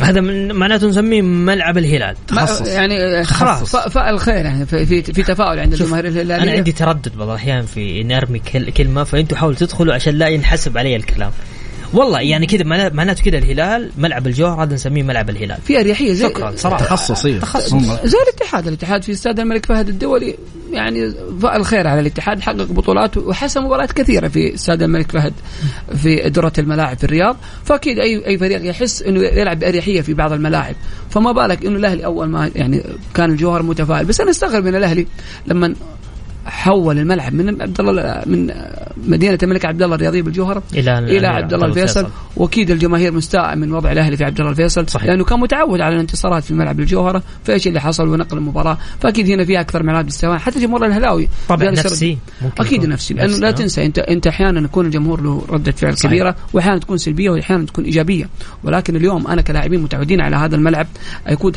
هذا 0.00 0.20
من 0.20 0.52
معناته 0.52 0.86
نسميه 0.88 1.22
ملعب 1.22 1.78
الهلال. 1.78 2.16
تخصص. 2.28 2.68
يعني 2.68 3.24
خلاص. 3.24 3.76
ف- 3.76 3.88
فاعل 3.88 4.20
خير 4.20 4.44
يعني 4.44 4.66
في 4.66 4.86
في, 4.86 5.02
في 5.02 5.22
تفاؤل 5.22 5.58
عند 5.58 5.72
الجماهير 5.72 6.06
الهلاليه 6.06 6.42
أنا 6.42 6.52
عندي 6.52 6.72
تردد 6.72 7.16
بعض 7.16 7.28
الأحيان 7.28 7.66
في 7.66 8.00
إني 8.00 8.16
أرمي 8.16 8.38
كل- 8.38 8.70
كلمه 8.70 9.04
فأنتوا 9.04 9.36
حاولوا 9.38 9.56
تدخلوا 9.58 9.94
عشان 9.94 10.14
لا 10.14 10.28
ينحسب 10.28 10.78
علي 10.78 10.96
الكلام. 10.96 11.30
والله 11.94 12.20
يعني 12.20 12.46
كذا 12.46 12.64
معناته 12.90 13.22
كذا 13.22 13.38
الهلال 13.38 13.90
ملعب 13.98 14.26
الجوهر 14.26 14.62
هذا 14.62 14.74
نسميه 14.74 15.02
ملعب 15.02 15.30
الهلال. 15.30 15.58
في 15.64 15.80
أريحية 15.80 16.12
زي 16.12 16.28
شكرا 16.28 16.52
صراحة. 16.56 16.84
تخصص. 16.84 17.72
هم- 17.72 17.96
زي 18.04 18.18
الاتحاد 18.28 18.66
الاتحاد 18.66 19.02
في 19.02 19.12
استاد 19.12 19.40
الملك 19.40 19.66
فهد 19.66 19.88
الدولي 19.88 20.34
يعني 20.72 21.14
فعل 21.42 21.64
خير 21.64 21.86
على 21.86 22.00
الاتحاد 22.00 22.40
حقق 22.40 22.62
بطولات 22.62 23.16
وحسم 23.16 23.64
مباريات 23.64 23.92
كثيرة 23.92 24.28
في 24.28 24.54
استاد 24.54 24.82
الملك 24.82 25.12
فهد 25.12 25.32
في 25.96 26.28
دره 26.30 26.52
الملاعب 26.58 26.98
في 26.98 27.04
الرياض. 27.04 27.36
فأكيد 27.64 27.98
اي 27.98 28.26
أي 28.26 28.38
فريق 28.38 28.68
يحس 28.70 29.02
إنه 29.02 29.20
يلعب 29.20 29.58
بأريحية 29.58 30.00
في 30.00 30.14
بعض 30.14 30.32
الملاعب. 30.32 30.74
فما 31.10 31.32
بالك 31.32 31.64
إنه 31.66 31.76
الأهلي 31.78 32.04
أول 32.04 32.28
ما 32.28 32.50
يعني 32.56 32.82
كان 33.14 33.30
الجوهر 33.30 33.62
متفائل. 33.62 34.04
بس 34.04 34.20
أنا 34.20 34.30
أستغرب 34.30 34.64
من 34.64 34.74
الأهلي 34.74 35.06
لما 35.46 35.74
حول 36.46 36.98
الملعب 36.98 37.34
من 37.34 37.62
عبد 37.62 37.80
الله 37.80 38.22
من 38.26 38.50
مدينة 39.06 39.38
الملك 39.42 39.64
عبد 39.64 39.82
الله 39.82 39.94
الرياضيه 39.94 40.22
بالجوهرة 40.22 40.62
إلى 40.74 40.98
إلى 40.98 41.26
عبد 41.26 41.54
الله 41.54 41.66
الفيصل 41.66 42.06
واكيد 42.36 42.70
الجماهير 42.70 43.12
مستاء 43.12 43.56
من 43.56 43.72
وضع 43.72 43.92
الأهلي 43.92 44.16
في 44.16 44.24
عبد 44.24 44.38
الله 44.38 44.50
الفيصل 44.50 44.88
صحيح. 44.88 45.06
لأنه 45.08 45.24
كان 45.24 45.40
متعود 45.40 45.80
على 45.80 45.94
الانتصارات 45.94 46.44
في 46.44 46.50
الملعب 46.50 46.80
الجوهره 46.80 47.22
فإيش 47.44 47.66
اللي 47.66 47.80
حصل 47.80 48.08
ونقل 48.08 48.38
المباراة 48.38 48.78
فأكيد 49.00 49.30
هنا 49.30 49.44
في 49.44 49.60
أكثر 49.60 49.82
من 49.82 49.92
لاعب 49.92 50.06
استواء 50.06 50.38
حتى 50.38 50.56
الجمهور 50.56 50.86
الهلاوي 50.86 51.28
طبعا 51.48 51.70
نفسي 51.70 52.18
ممكن 52.42 52.64
أكيد 52.64 52.86
نفسي 52.86 53.14
لأنه 53.14 53.36
لا 53.36 53.48
آه. 53.48 53.50
تنسى 53.50 53.84
انت 53.86 53.98
أنت 53.98 54.26
أحيانا 54.26 54.60
يكون 54.60 54.86
الجمهور 54.86 55.20
له 55.20 55.44
ردة 55.50 55.72
فعل 55.72 55.96
صحيح. 55.96 56.12
كبيرة 56.12 56.36
وأحيانا 56.52 56.78
تكون 56.78 56.98
سلبية 56.98 57.30
وأحيانا 57.30 57.66
تكون 57.66 57.84
إيجابية 57.84 58.28
ولكن 58.64 58.96
اليوم 58.96 59.26
أنا 59.26 59.42
كلاعبين 59.42 59.80
متعودين 59.80 60.20
على 60.20 60.36
هذا 60.36 60.56
الملعب 60.56 60.86
أكيد 61.26 61.56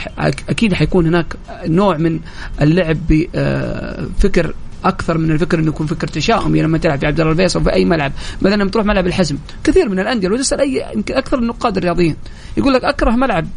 أكيد 0.49 0.73
حيكون 0.73 1.07
هناك 1.07 1.35
نوع 1.65 1.97
من 1.97 2.19
اللعب 2.61 2.97
بفكر 3.09 4.53
أكثر 4.85 5.17
من 5.17 5.31
الفكر 5.31 5.59
إنه 5.59 5.67
يكون 5.67 5.87
فكر 5.87 6.07
تشاؤمي 6.07 6.61
لما 6.61 6.77
تلعب 6.77 6.99
في 6.99 7.05
عبد 7.05 7.19
الله 7.19 7.30
الفيصل 7.31 7.63
في 7.63 7.73
أي 7.73 7.85
ملعب. 7.85 8.11
مثلا 8.41 8.69
تروح 8.69 8.85
ملعب 8.85 9.07
الحزم 9.07 9.37
كثير 9.63 9.89
من 9.89 9.99
الأندية 9.99 10.27
لو 10.27 10.37
تسأل 10.37 10.59
أي 10.59 10.85
يمكن 10.95 11.13
أكثر 11.13 11.39
النقاد 11.39 11.77
الرياضيين 11.77 12.15
يقول 12.57 12.73
لك 12.73 12.83
أكره 12.83 13.11
ملعب 13.11 13.47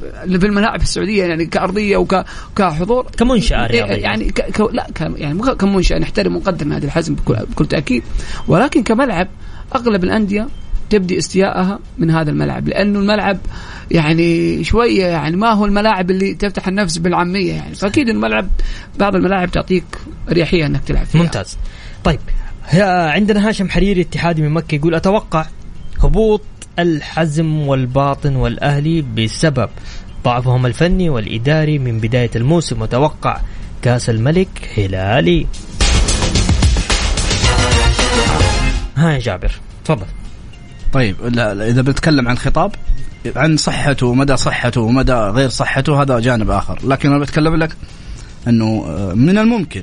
في 0.40 0.46
الملاعب 0.46 0.82
السعودية 0.82 1.24
يعني 1.24 1.46
كأرضية 1.46 1.96
وكحضور 1.96 3.06
كمنشأة 3.16 3.66
رياضية. 3.66 3.94
يعني 3.94 4.24
ك... 4.24 4.40
ك... 4.40 4.60
لا 4.60 4.86
ك... 4.94 5.00
يعني 5.16 5.38
كمنشأ 5.38 5.98
نحترم 5.98 6.36
ونقدر 6.36 6.66
نادي 6.66 6.86
الحزم 6.86 7.14
بكل... 7.14 7.36
بكل 7.50 7.66
تأكيد. 7.66 8.02
ولكن 8.48 8.82
كملعب 8.82 9.28
أغلب 9.74 10.04
الأندية 10.04 10.48
تبدي 10.90 11.18
استيائها 11.18 11.78
من 11.98 12.10
هذا 12.10 12.30
الملعب 12.30 12.68
لأنه 12.68 12.98
الملعب 12.98 13.38
يعني 13.90 14.64
شوية 14.64 15.06
يعني 15.06 15.36
ما 15.36 15.52
هو 15.52 15.64
الملاعب 15.64 16.10
اللي 16.10 16.34
تفتح 16.34 16.68
النفس 16.68 16.98
بالعامية 16.98 17.52
يعني. 17.52 17.74
فأكيد 17.74 18.08
الملعب 18.08 18.48
بعض 18.98 19.16
الملاعب 19.16 19.50
تعطيك 19.50 19.84
أريحية 20.30 20.66
إنك 20.66 20.84
تلعب 20.84 21.06
فيها. 21.06 21.22
ممتاز. 21.22 21.58
طيب 22.04 22.20
عندنا 22.72 23.48
هاشم 23.48 23.68
حريري 23.70 24.00
اتحادي 24.00 24.42
من 24.42 24.50
مكة 24.50 24.74
يقول 24.74 24.94
أتوقع 24.94 25.46
هبوط 26.02 26.42
الحزم 26.78 27.60
والباطن 27.60 28.36
والأهلي 28.36 29.02
بسبب 29.02 29.68
ضعفهم 30.24 30.66
الفني 30.66 31.10
والإداري 31.10 31.78
من 31.78 32.00
بداية 32.00 32.30
الموسم. 32.36 32.82
وتوقع 32.82 33.40
كأس 33.82 34.10
الملك 34.10 34.70
هلالي. 34.76 35.46
ها 38.96 39.12
يا 39.12 39.18
جابر 39.18 39.52
تفضل. 39.84 40.06
طيب 40.92 41.16
لا 41.22 41.68
إذا 41.68 41.82
بنتكلم 41.82 42.28
عن 42.28 42.38
خطاب 42.38 42.72
عن 43.36 43.56
صحته 43.56 44.06
ومدى 44.06 44.36
صحته 44.36 44.80
ومدى 44.80 45.12
غير 45.12 45.48
صحته 45.48 46.02
هذا 46.02 46.18
جانب 46.18 46.50
آخر. 46.50 46.78
لكن 46.84 47.10
أنا 47.10 47.18
بتكلم 47.18 47.54
لك 47.56 47.76
إنه 48.48 48.84
آه، 48.86 49.14
من 49.14 49.38
الممكن 49.38 49.82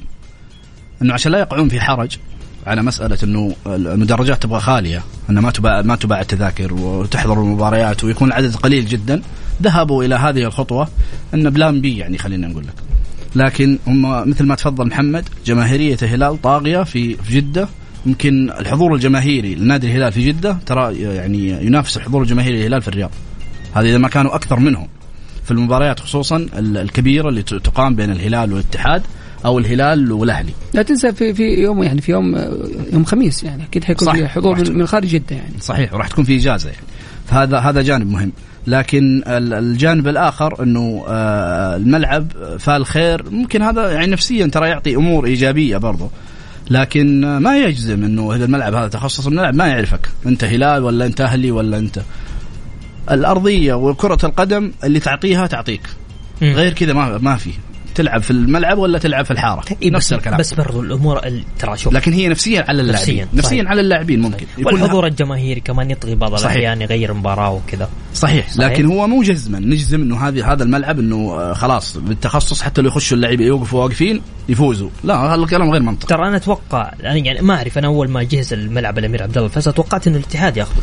إنه 1.01 1.13
عشان 1.13 1.31
لا 1.31 1.39
يقعون 1.39 1.69
في 1.69 1.81
حرج 1.81 2.17
على 2.67 2.81
مسألة 2.81 3.17
إنه 3.23 3.55
المدرجات 3.67 4.43
تبغى 4.43 4.59
خالية 4.59 5.03
إنه 5.29 5.41
ما 5.41 5.51
تباع 5.51 5.81
ما 5.81 5.95
تباع 5.95 6.21
التذاكر 6.21 6.73
وتحضر 6.73 7.41
المباريات 7.41 8.03
ويكون 8.03 8.27
العدد 8.27 8.55
قليل 8.55 8.85
جدا. 8.85 9.21
ذهبوا 9.61 10.03
إلى 10.03 10.15
هذه 10.15 10.43
الخطوة 10.43 10.87
إن 11.33 11.49
بلان 11.49 11.81
بي 11.81 11.97
يعني 11.97 12.17
خلينا 12.17 12.47
نقول 12.47 12.63
لك. 12.63 12.73
لكن 13.35 13.79
هم 13.87 14.29
مثل 14.29 14.45
ما 14.45 14.55
تفضل 14.55 14.87
محمد 14.87 15.29
جماهيرية 15.45 15.97
الهلال 16.01 16.41
طاغية 16.41 16.83
في 16.83 17.17
جدة. 17.29 17.67
يمكن 18.05 18.49
الحضور 18.59 18.95
الجماهيري 18.95 19.55
لنادي 19.55 19.87
الهلال 19.87 20.11
في 20.11 20.25
جدة 20.25 20.57
ترى 20.65 21.01
يعني 21.01 21.65
ينافس 21.65 21.97
الحضور 21.97 22.21
الجماهيري 22.21 22.57
للهلال 22.57 22.81
في 22.81 22.87
الرياض. 22.87 23.11
هذا 23.73 23.87
إذا 23.87 23.97
ما 23.97 24.07
كانوا 24.07 24.35
أكثر 24.35 24.59
منهم 24.59 24.87
في 25.43 25.51
المباريات 25.51 25.99
خصوصا 25.99 26.35
ال- 26.37 26.77
الكبيرة 26.77 27.29
اللي 27.29 27.43
تقام 27.43 27.95
بين 27.95 28.11
الهلال 28.11 28.53
والاتحاد. 28.53 29.01
أو 29.45 29.59
الهلال 29.59 30.11
والأهلي. 30.11 30.51
لا 30.73 30.81
تنسى 30.81 31.13
في 31.13 31.33
في 31.33 31.43
يوم 31.43 31.83
يعني 31.83 32.01
في 32.01 32.11
يوم 32.11 32.35
يوم 32.93 33.03
خميس 33.05 33.43
يعني 33.43 33.63
أكيد 33.63 33.83
حيكون. 33.83 34.13
في 34.13 34.27
حضور 34.27 34.57
من, 34.69 34.77
من 34.77 34.87
خارج 34.87 35.07
جدة 35.07 35.35
يعني. 35.35 35.53
صحيح 35.59 35.93
وراح 35.93 36.07
تكون 36.07 36.25
في 36.25 36.35
إجازة 36.37 36.69
يعني. 36.69 36.81
فهذا 37.27 37.57
هذا 37.57 37.81
جانب 37.81 38.11
مهم. 38.11 38.31
لكن 38.67 39.23
ال- 39.27 39.53
الجانب 39.53 40.07
الآخر 40.07 40.63
إنه 40.63 41.03
آه، 41.07 41.75
الملعب 41.75 42.27
فال 42.59 42.85
خير. 42.85 43.29
ممكن 43.29 43.61
هذا 43.61 43.91
يعني 43.91 44.07
نفسيا 44.11 44.47
ترى 44.47 44.69
يعطي 44.69 44.95
أمور 44.95 45.25
إيجابية 45.25 45.77
برضه 45.77 46.09
لكن 46.69 47.23
آه، 47.23 47.39
ما 47.39 47.57
يجزم 47.57 48.03
إنه 48.03 48.35
إذا 48.35 48.45
الملعب 48.45 48.73
هذا 48.73 48.87
تخصص 48.87 49.27
الملعب 49.27 49.55
ما 49.55 49.67
يعرفك. 49.67 50.09
أنت 50.25 50.43
هلال 50.43 50.83
ولا 50.83 51.05
أنت 51.05 51.21
أهلي 51.21 51.51
ولا 51.51 51.77
أنت. 51.77 52.01
الأرضية 53.11 53.73
وكرة 53.73 54.25
القدم 54.25 54.71
اللي 54.83 54.99
تعطيها 54.99 55.47
تعطيك. 55.47 55.81
غير 56.41 56.73
كذا 56.73 56.93
ما 56.93 57.17
ما 57.17 57.35
في 57.35 57.49
تلعب 57.95 58.21
في 58.21 58.31
الملعب 58.31 58.77
ولا 58.77 58.99
تلعب 58.99 59.25
في 59.25 59.31
الحارة؟ 59.31 59.63
إيه 59.81 59.91
نفس 59.91 60.07
بس 60.07 60.19
الكلام. 60.19 60.37
بس 60.39 60.53
برضو 60.53 60.81
الأمور 60.81 61.25
ال- 61.25 61.43
ترى 61.59 61.77
شوف. 61.77 61.93
لكن 61.93 62.13
هي 62.13 62.27
نفسيا 62.27 62.65
على 62.67 62.81
اللاعبين. 62.81 63.15
نفسياً، 63.21 63.27
نفسيا 63.33 63.57
صحيح. 63.57 63.69
على 63.71 63.81
اللاعبين 63.81 64.21
ممكن. 64.21 64.45
يكون 64.57 64.73
والحضور 64.73 65.07
الجماهيري 65.07 65.61
كمان 65.61 65.91
يطغي 65.91 66.15
بعض. 66.15 66.39
الأحيان 66.39 66.81
يغير 66.81 67.13
مباراه 67.13 67.51
وكذا. 67.51 67.89
صحيح. 68.13 68.49
صحيح. 68.51 68.71
لكن 68.71 68.85
هو 68.85 69.07
مو 69.07 69.23
جزما 69.23 69.59
نجزم 69.59 70.01
إنه 70.01 70.27
هذه 70.27 70.53
هذا 70.53 70.63
الملعب 70.63 70.99
إنه 70.99 71.15
آه، 71.15 71.53
خلاص 71.53 71.97
بالتخصص 71.97 72.61
حتى 72.61 72.81
لو 72.81 72.87
يخشوا 72.87 73.17
اللعيبه 73.17 73.45
يوقفوا 73.45 73.83
واقفين 73.83 74.21
يفوزوا. 74.49 74.89
لا 75.03 75.15
هذا 75.15 75.35
الكلام 75.35 75.71
غير 75.71 75.81
منطقي. 75.81 76.07
ترى 76.07 76.27
أنا 76.27 76.37
أتوقع 76.37 76.91
أنا 77.03 77.15
يعني 77.15 77.41
ما 77.41 77.55
أعرف 77.55 77.77
أنا 77.77 77.87
أول 77.87 78.09
ما 78.09 78.23
جهز 78.23 78.53
الملعب 78.53 78.97
الامير 78.97 79.23
عبد 79.23 79.37
الله 79.37 79.47
الفيصل 79.49 79.73
توقعت 79.73 80.07
إنه 80.07 80.17
الاتحاد 80.17 80.57
ياخذه. 80.57 80.81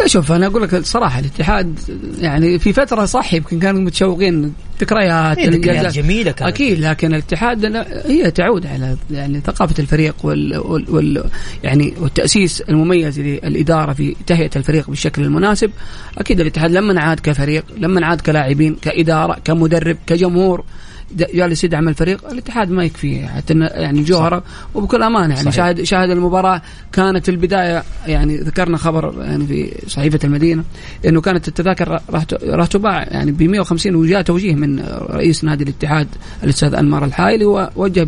لا 0.00 0.06
شوف 0.06 0.32
أنا 0.32 0.46
أقول 0.46 0.62
لك 0.62 0.74
الصراحه 0.74 1.18
الاتحاد 1.20 1.78
يعني 2.20 2.58
في 2.58 2.72
فترة 2.72 3.04
صح 3.04 3.34
يمكن 3.34 3.58
كانوا 3.58 3.80
متشوقين 3.80 4.52
ذكريات 4.80 5.38
إيه، 5.38 5.48
ذكريات. 5.50 5.94
جميلة 5.94 6.30
كانت 6.32 6.42
أكيد 6.54 6.78
لكن 6.80 7.14
الاتحاد 7.14 7.64
لا- 7.64 8.06
هي 8.10 8.30
تعود 8.30 8.66
على 8.66 8.96
يعني 9.10 9.40
ثقافة 9.40 9.74
الفريق 9.78 10.14
وال, 10.22 10.58
وال, 10.58 10.84
وال 10.90 11.24
يعني 11.64 11.94
والتأسيس 12.00 12.60
المميز 12.60 13.20
للإدارة 13.20 13.92
في 13.92 14.16
تهيئة 14.26 14.50
الفريق 14.56 14.90
بالشكل 14.90 15.22
المناسب 15.22 15.70
أكيد 16.18 16.40
الاتحاد 16.40 16.70
لما 16.70 17.00
عاد 17.00 17.20
كفريق 17.20 17.64
لما 17.78 18.06
عاد 18.06 18.20
كلاعبين 18.20 18.74
كإدارة 18.82 19.36
كمدرب 19.44 19.96
كجمهور 20.06 20.64
جالس 21.14 21.64
يدعم 21.64 21.88
الفريق 21.88 22.30
الاتحاد 22.30 22.70
ما 22.70 22.84
يكفي 22.84 23.26
حتى 23.26 23.54
يعني 23.58 24.02
جوهره 24.02 24.42
وبكل 24.74 25.02
أمانة 25.02 25.34
يعني 25.34 25.50
صحيح. 25.52 25.56
شاهد 25.56 25.82
شاهد 25.82 26.10
المباراة 26.10 26.62
كانت 26.92 27.24
في 27.24 27.30
البداية 27.30 27.82
يعني 28.06 28.36
ذكرنا 28.36 28.76
خبر 28.76 29.14
يعني 29.22 29.46
في 29.46 29.72
صحيفة 29.86 30.18
المدينة 30.24 30.64
إنه 31.06 31.20
كانت 31.20 31.48
التذاكر 31.48 32.00
راح 32.10 32.24
راح 32.42 32.66
تباع 32.66 33.02
يعني 33.02 33.32
ب 33.32 33.42
150 33.42 33.94
وجاء 33.94 34.22
توجيه 34.22 34.54
من 34.54 34.80
رئيس 35.10 35.44
نادي 35.44 35.64
الاتحاد 35.64 36.08
الأستاذ 36.44 36.74
أنمار 36.74 37.04
الحايلي 37.04 37.44
ووجه 37.44 38.06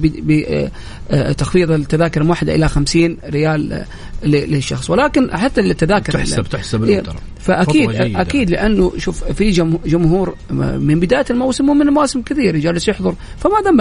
بتخفيض 1.12 1.70
التذاكر 1.70 2.20
الموحده 2.20 2.54
إلى 2.54 2.68
50 2.68 3.16
ريال 3.30 3.72
آه، 3.72 3.84
للشخص 4.26 4.90
ولكن 4.90 5.36
حتى 5.36 5.60
التذاكر 5.60 6.12
تحسب 6.12 6.42
تحسب 6.42 6.84
إيه، 6.84 7.02
فاكيد. 7.40 7.90
أكيد 8.16 8.50
لأنه 8.50 8.92
شوف 8.98 9.24
في 9.24 9.50
جمه- 9.50 9.78
جمهور 9.86 10.34
من 10.78 11.00
بداية 11.00 11.24
الموسم 11.30 11.68
ومن 11.68 11.86
مواسم 11.86 12.22
كثير 12.22 12.56
جالس 12.56 12.88
يحضر. 12.88 13.14
فما 13.38 13.54
ذنب 13.66 13.80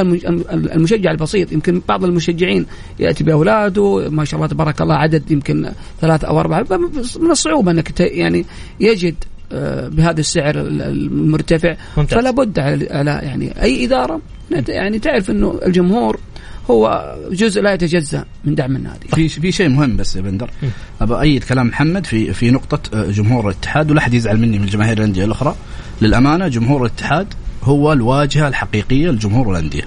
المشجع 0.76 1.12
البسيط. 1.12 1.52
يمكن 1.52 1.82
بعض 1.88 2.04
المشجعين 2.04 2.66
يأتي 3.00 3.24
بأولاده 3.24 4.10
ما 4.10 4.26
شاء 4.26 4.38
الله 4.38 4.48
تبارك 4.48 4.82
الله 4.82 4.96
عدد 4.96 5.32
يمكن 5.32 5.70
ثلاث 6.02 6.24
أو 6.26 6.40
أربعة. 6.40 6.66
من 7.20 7.32
الصعوبة 7.32 7.72
أنك 7.72 8.00
يعني 8.00 8.46
يجد 8.80 9.16
آه، 9.52 9.88
بهذا 9.88 10.20
السعر 10.20 10.62
ال- 10.62 10.82
المرتفع. 10.82 11.76
ممتاز. 11.98 12.20
فلا 12.20 12.32
بد 12.32 12.60
على 12.60 12.88
على 12.92 13.12
يعني 13.24 13.62
أي 13.63 13.86
إدارة. 13.86 14.22
يعني 14.68 15.00
تعرف 15.00 15.30
إنه 15.30 15.60
الجمهور 15.66 16.20
هو 16.71 17.15
جزء 17.32 17.62
لا 17.62 17.73
يتجزأ 17.73 18.25
من 18.45 18.56
دعم 18.56 18.75
النادي. 18.75 19.08
في 19.08 19.30
في 19.30 19.51
شيء 19.51 19.69
مهم 19.69 19.97
بس 19.97 20.15
يا 20.15 20.21
بندر. 20.21 20.49
ابى 21.01 21.21
ايد 21.21 21.43
كلام 21.43 21.67
محمد 21.67 22.06
في 22.06 22.34
في 22.34 22.51
نقطة 22.51 22.97
آه، 22.97 23.12
جمهور 23.12 23.45
الاتحاد 23.49 23.91
ولا 23.91 24.01
حد 24.01 24.13
يزعل 24.13 24.38
مني 24.39 24.60
من 24.60 24.65
جماهير 24.65 24.97
الأندية 24.97 25.25
الأخرى. 25.25 25.56
للأمانة 26.01 26.47
جمهور 26.47 26.86
الاتحاد 26.86 27.34
هو 27.63 27.93
الواجهة 27.93 28.47
الحقيقية 28.47 29.10
لجمهور 29.10 29.51
الأندية. 29.51 29.84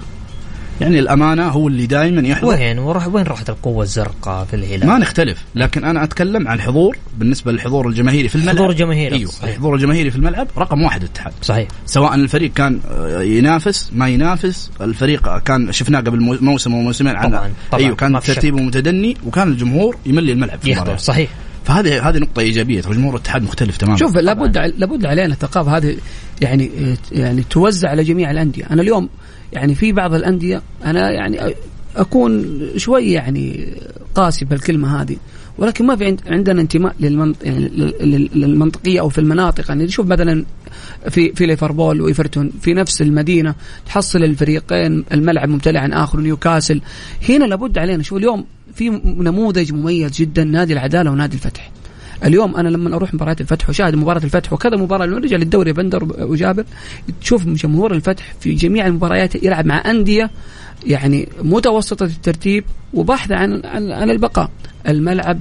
يعني 0.80 0.98
الأمانة 0.98 1.48
هو 1.48 1.68
اللي 1.68 1.86
دائما 1.86 2.28
يحضر. 2.28 2.48
وين 2.48 2.78
وراح 2.78 3.08
وين 3.08 3.24
راحت 3.24 3.50
القوة 3.50 3.82
الزرقاء 3.82 4.44
في 4.44 4.56
الهلال؟ 4.56 4.86
ما 4.86 4.98
نختلف 4.98 5.38
لكن 5.54 5.84
أنا 5.84 6.04
أتكلم 6.04 6.48
عن 6.48 6.56
الحضور 6.56 6.96
بالنسبة 7.18 7.52
للحضور 7.52 7.88
الجماهيري 7.88 8.28
في 8.28 8.34
الملعب. 8.36 8.56
حضور 8.56 8.72
جماهيري، 8.72 9.16
أيوه 9.16 9.30
صحيح. 9.30 9.50
الحضور 9.50 9.74
الجماهيري 9.74 10.10
في 10.10 10.16
الملعب 10.16 10.48
رقم 10.58 10.82
واحد 10.82 11.02
الاتحاد. 11.02 11.32
صحيح. 11.42 11.68
سواء 11.86 12.14
الفريق 12.14 12.52
كان 12.52 12.80
آه، 12.90 13.22
ينافس 13.22 13.90
ما 13.92 14.08
ينافس 14.08 14.70
الفريق 14.80 15.38
كان 15.38 15.72
شفناه 15.72 16.00
قبل 16.00 16.20
مو- 16.20 16.38
موسم 16.40 16.72
أو 16.74 16.80
موسمين 16.80 17.16
عن 17.16 17.28
طبعاً، 17.30 17.52
طبعاً، 17.70 17.84
أيوه 17.84 17.96
كان. 17.96 18.20
ترتيبه 18.20 18.56
متدني 18.62 19.16
وكان 19.26 19.48
الجمهور 19.48 19.96
يملي 20.06 20.32
الملعب 20.32 20.58
في 20.62 20.70
يحضر 20.70 20.96
صحيح. 20.96 21.30
فهذه 21.64 22.08
هذه 22.08 22.18
نقطة 22.18 22.40
إيجابية. 22.40 22.80
ترى 22.80 22.94
جمهور 22.94 23.14
الاتحاد 23.14 23.42
مختلف 23.42 23.76
تماما. 23.76 23.96
شوف 23.98 24.16
لابد 24.16 24.58
لابد 24.58 25.06
علينا 25.06 25.32
الثقافة 25.34 25.76
هذه 25.76 25.96
يعني 26.40 26.70
يعني 27.12 27.42
توزع 27.50 27.88
على 27.88 28.04
جميع 28.04 28.30
الأندية. 28.30 28.64
أنا 28.70 28.82
اليوم 28.82 29.08
يعني 29.52 29.74
في 29.74 29.92
بعض 29.92 30.14
الأندية 30.14 30.62
أنا 30.84 31.10
يعني 31.10 31.54
أكون 31.96 32.60
شوي 32.76 33.10
يعني 33.12 33.68
قاسي 34.14 34.44
بالكلمة 34.44 35.02
هذه 35.02 35.16
ولكن 35.58 35.86
ما 35.86 35.96
في 35.96 36.04
عند 36.04 36.20
عندنا 36.26 36.60
انتماء 36.60 36.94
للمنط 37.00 37.36
يعني 37.44 37.58
لل- 37.68 37.94
لل- 38.00 38.30
للمنطقية 38.34 39.00
أو 39.00 39.08
في 39.08 39.18
المناطق. 39.18 39.68
يعني 39.70 39.88
شوف 39.88 40.06
مثلا 40.06 40.44
في 41.10 41.32
في 41.34 41.46
ليفربول 41.46 42.00
وإيفرتون 42.00 42.50
في 42.62 42.74
نفس 42.74 43.02
المدينة 43.02 43.54
تحصل 43.86 44.24
الفريقين 44.24 45.04
الملعب 45.12 45.48
ممتلئ 45.48 45.78
عن 45.78 45.92
آخر 45.92 46.20
نيوكاسل. 46.20 46.80
هنا 47.28 47.44
لابد 47.44 47.78
علينا 47.78 48.02
شوف 48.02 48.18
اليوم 48.18 48.44
في 48.74 48.88
نموذج 49.04 49.72
مميز 49.72 50.10
جدا 50.12 50.44
نادي 50.44 50.72
العدالة 50.72 51.10
ونادي 51.10 51.36
الفتح. 51.36 51.70
اليوم 52.24 52.56
أنا 52.56 52.68
لما 52.68 52.96
أروح 52.96 53.14
مباراة 53.14 53.36
الفتح 53.40 53.68
وشاهد 53.68 53.94
مباراة 53.94 54.24
الفتح 54.24 54.52
وكذا 54.52 54.76
مباراة 54.76 55.06
لما 55.06 55.18
رجع 55.18 55.36
للدوري 55.36 55.72
بندر 55.72 56.08
وجابر 56.18 56.64
تشوف 57.20 57.46
جمهور 57.46 57.92
الفتح 57.94 58.34
في 58.40 58.54
جميع 58.54 58.86
المباريات 58.86 59.34
يلعب 59.34 59.66
مع 59.66 59.90
أندية 59.90 60.30
يعني 60.86 61.28
متوسطة 61.42 62.04
الترتيب 62.04 62.64
وبحث 62.94 63.32
عن 63.32 63.62
عن, 63.64 63.92
عن 63.92 64.10
البقاء. 64.10 64.50
الملعب 64.88 65.38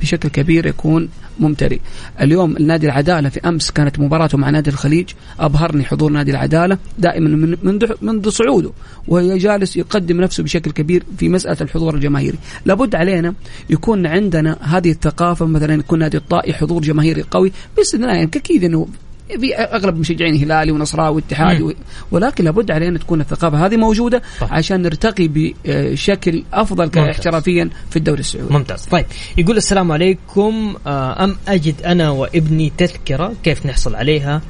بشكل 0.00 0.28
كبير 0.28 0.66
يكون 0.66 1.08
ممتلئ. 1.40 1.78
اليوم 2.20 2.56
النادي 2.56 2.86
العدالة 2.86 3.28
في 3.28 3.40
أمس 3.48 3.70
كانت 3.70 3.98
مباراته 3.98 4.38
مع 4.38 4.50
نادي 4.50 4.70
الخليج 4.70 5.10
أبهرني 5.40 5.84
حضور 5.84 6.12
نادي 6.12 6.30
العدالة 6.30 6.78
دائما 6.98 7.28
من 7.28 7.78
منذ 8.02 8.28
صعوده 8.28 8.70
وهو 9.08 9.36
جالس 9.36 9.76
يقدم 9.76 10.20
نفسه 10.20 10.42
بشكل 10.42 10.70
كبير 10.70 11.02
في 11.18 11.28
مسألة 11.28 11.56
الحضور 11.60 11.94
الجماهيري. 11.94 12.38
لابد 12.64 12.94
علينا 12.94 13.34
يكون 13.70 14.06
عندنا 14.06 14.56
هذه 14.60 14.90
الثقافة 14.90 15.46
مثلا 15.46 15.74
يكون 15.74 15.98
نادي 15.98 16.16
الطائي 16.16 16.52
حضور 16.54 16.82
جماهيري 16.82 17.22
قوي 17.30 17.52
باستثناء 17.76 18.14
يعني 18.14 18.30
أكيد 18.34 18.64
إنه 18.64 18.88
في 19.28 19.54
أغلب 19.54 19.98
مشجعين 19.98 20.34
هلالي 20.34 20.72
ونصراوي 20.72 21.14
واتحادي 21.16 21.76
ولكن 22.10 22.44
لابد 22.44 22.70
علينا 22.70 22.98
تكون 22.98 23.20
الثقافة 23.20 23.66
هذه 23.66 23.76
موجودة 23.76 24.22
صح. 24.40 24.52
عشان 24.52 24.82
نرتقي 24.82 25.30
بشكل 25.64 26.44
أفضل. 26.52 26.98
احترافيا 26.98 27.70
في 27.90 27.96
الدوري 27.96 28.20
السعودي. 28.20 28.54
ممتاز. 28.54 28.84
طيب 28.84 29.06
يقول 29.38 29.56
السلام 29.56 29.92
عليكم 29.92 30.74
آه، 30.86 31.24
أم 31.24 31.36
أجد 31.48 31.82
أنا 31.82 32.10
وابني 32.10 32.72
تذكرة 32.78 33.32
كيف 33.42 33.66
نحصل 33.66 33.94
عليها 33.94 34.42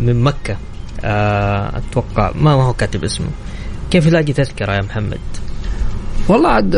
من 0.00 0.22
مكة؟ 0.22 0.56
آه، 1.04 1.78
أتوقع 1.78 2.32
ما 2.34 2.50
هو 2.50 2.72
كاتب 2.72 3.04
اسمه. 3.04 3.28
كيف 3.90 4.06
يلاقي 4.06 4.32
تذكرة 4.32 4.72
يا 4.72 4.82
محمد؟ 4.82 5.18
والله 6.30 6.48
عاد 6.48 6.74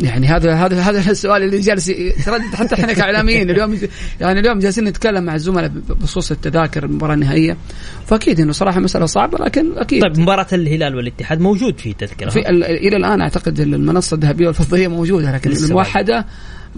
يعني 0.00 0.26
هذا 0.26 0.54
هذا 0.54 0.80
هذا 0.80 1.10
السؤال 1.10 1.42
اللي 1.42 1.58
جالس 1.58 1.88
يتردد 1.88 2.54
حتى 2.54 2.74
إحنا 2.74 2.92
كإعلاميين. 2.92 3.50
اليوم 3.50 3.78
يعني 4.20 4.40
اليوم 4.40 4.58
جالسين 4.58 4.84
نتكلم 4.84 5.24
مع 5.24 5.34
الزملاء 5.34 5.68
بخصوص 5.88 6.30
التذاكر 6.30 6.84
المباراة 6.84 7.14
النهائية. 7.14 7.56
فأكيد 8.06 8.40
إنه 8.40 8.52
صراحة 8.52 8.80
مسألة 8.80 9.06
صعبة 9.06 9.38
لكن 9.44 9.78
أكيد. 9.78 10.02
طيب 10.02 10.18
مباراة 10.18 10.46
الهلال 10.52 10.96
والاتحاد 10.96 11.40
موجود 11.40 11.78
في 11.78 11.92
تذكرة. 11.92 12.30
في 12.30 12.48
ال- 12.50 12.64
إلى 12.64 12.96
الآن 12.96 13.20
أعتقد 13.20 13.60
المنصة 13.60 14.14
الذهبية 14.14 14.46
والفضية 14.46 14.88
موجودة 14.88 15.32
لكن 15.32 15.52
الموحده 15.52 16.26